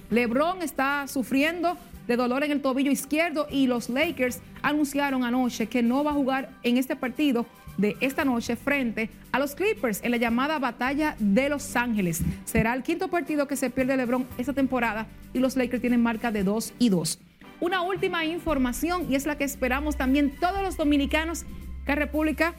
LeBron 0.09 0.61
está 0.61 1.07
sufriendo 1.07 1.77
de 2.07 2.15
dolor 2.15 2.43
en 2.43 2.51
el 2.51 2.61
tobillo 2.61 2.91
izquierdo 2.91 3.47
y 3.49 3.67
los 3.67 3.89
Lakers 3.89 4.39
anunciaron 4.61 5.23
anoche 5.23 5.67
que 5.67 5.81
no 5.81 6.03
va 6.03 6.11
a 6.11 6.13
jugar 6.13 6.49
en 6.63 6.77
este 6.77 6.95
partido 6.95 7.45
de 7.77 7.97
esta 7.99 8.25
noche 8.25 8.55
frente 8.55 9.09
a 9.31 9.39
los 9.39 9.55
Clippers 9.55 10.01
en 10.03 10.11
la 10.11 10.17
llamada 10.17 10.59
Batalla 10.59 11.15
de 11.19 11.49
Los 11.49 11.75
Ángeles. 11.75 12.21
Será 12.45 12.73
el 12.73 12.83
quinto 12.83 13.09
partido 13.09 13.47
que 13.47 13.55
se 13.55 13.69
pierde 13.69 13.97
LeBron 13.97 14.27
esta 14.37 14.53
temporada 14.53 15.07
y 15.33 15.39
los 15.39 15.55
Lakers 15.55 15.81
tienen 15.81 16.01
marca 16.01 16.31
de 16.31 16.43
2 16.43 16.73
y 16.79 16.89
2. 16.89 17.19
Una 17.59 17.81
última 17.81 18.25
información 18.25 19.07
y 19.09 19.15
es 19.15 19.25
la 19.25 19.37
que 19.37 19.43
esperamos 19.43 19.95
también 19.95 20.33
todos 20.39 20.61
los 20.61 20.77
dominicanos 20.77 21.45
que 21.85 21.95
República 21.95 22.53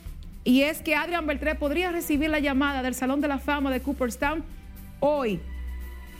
y 0.45 0.63
es 0.63 0.81
que 0.81 0.95
Adrian 0.95 1.27
Beltré 1.27 1.55
podría 1.57 1.91
recibir 1.91 2.31
la 2.31 2.39
llamada 2.39 2.83
del 2.83 2.95
Salón 2.95 3.21
de 3.21 3.29
la 3.29 3.39
Fama 3.39 3.71
de 3.71 3.81
Cooperstown 3.81 4.45
hoy 5.01 5.41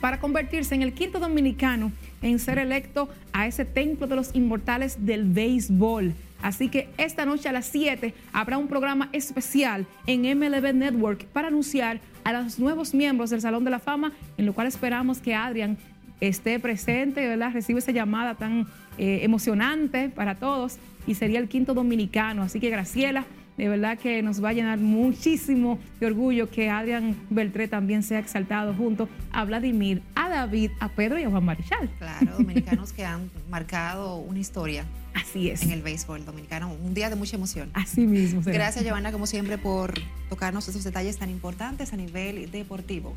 para 0.01 0.19
convertirse 0.19 0.75
en 0.75 0.83
el 0.83 0.93
quinto 0.93 1.19
dominicano 1.19 1.91
en 2.21 2.39
ser 2.39 2.59
electo 2.59 3.09
a 3.33 3.47
ese 3.47 3.65
templo 3.65 4.07
de 4.07 4.15
los 4.15 4.35
inmortales 4.35 5.05
del 5.05 5.23
béisbol. 5.25 6.13
Así 6.41 6.69
que 6.69 6.89
esta 6.97 7.25
noche 7.25 7.49
a 7.49 7.51
las 7.51 7.65
7 7.67 8.13
habrá 8.31 8.57
un 8.57 8.67
programa 8.67 9.09
especial 9.11 9.85
en 10.05 10.21
MLB 10.21 10.73
Network 10.73 11.25
para 11.25 11.47
anunciar 11.47 11.99
a 12.23 12.33
los 12.33 12.59
nuevos 12.59 12.93
miembros 12.93 13.29
del 13.29 13.41
Salón 13.41 13.63
de 13.63 13.71
la 13.71 13.79
Fama, 13.79 14.13
en 14.37 14.45
lo 14.45 14.53
cual 14.53 14.67
esperamos 14.67 15.19
que 15.19 15.33
Adrian 15.33 15.77
esté 16.19 16.59
presente, 16.59 17.27
¿verdad? 17.27 17.51
Recibe 17.53 17.79
esa 17.79 17.91
llamada 17.91 18.35
tan 18.35 18.67
eh, 18.97 19.19
emocionante 19.23 20.09
para 20.09 20.35
todos 20.35 20.77
y 21.05 21.15
sería 21.15 21.39
el 21.39 21.47
quinto 21.47 21.73
dominicano. 21.73 22.41
Así 22.43 22.59
que 22.59 22.69
Graciela, 22.69 23.25
de 23.57 23.67
verdad 23.67 23.97
que 23.97 24.21
nos 24.21 24.43
va 24.43 24.49
a 24.49 24.53
llenar 24.53 24.77
muchísimo 24.79 25.79
de 25.99 26.05
orgullo 26.05 26.49
que 26.49 26.69
Adrián 26.69 27.15
Beltré 27.29 27.67
también 27.67 28.03
sea 28.03 28.19
exaltado 28.19 28.73
junto 28.75 29.09
a 29.31 29.43
Vladimir, 29.45 30.03
a 30.15 30.29
David, 30.29 30.71
a 30.79 30.89
Pedro 30.89 31.19
y 31.19 31.23
a 31.23 31.29
Juan 31.29 31.43
Marichal. 31.43 31.89
Claro, 31.97 32.33
dominicanos 32.37 32.93
que 32.93 33.03
han 33.03 33.31
marcado 33.49 34.17
una 34.17 34.39
historia. 34.39 34.85
Así 35.15 35.49
es. 35.49 35.63
En 35.63 35.71
el 35.71 35.81
béisbol 35.81 36.23
dominicano. 36.23 36.71
Un 36.71 36.93
día 36.93 37.09
de 37.09 37.15
mucha 37.15 37.35
emoción. 37.35 37.71
Así 37.73 38.05
mismo. 38.05 38.41
Gracias, 38.45 38.85
Giovanna, 38.85 39.11
como 39.11 39.25
siempre, 39.25 39.57
por 39.57 39.95
tocarnos 40.29 40.67
esos 40.67 40.83
detalles 40.83 41.17
tan 41.17 41.31
importantes 41.31 41.91
a 41.91 41.97
nivel 41.97 42.51
deportivo. 42.51 43.15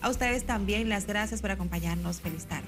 A 0.00 0.08
ustedes 0.08 0.44
también 0.44 0.88
las 0.88 1.06
gracias 1.06 1.42
por 1.42 1.50
acompañarnos. 1.50 2.20
Feliz 2.22 2.46
tarde. 2.46 2.66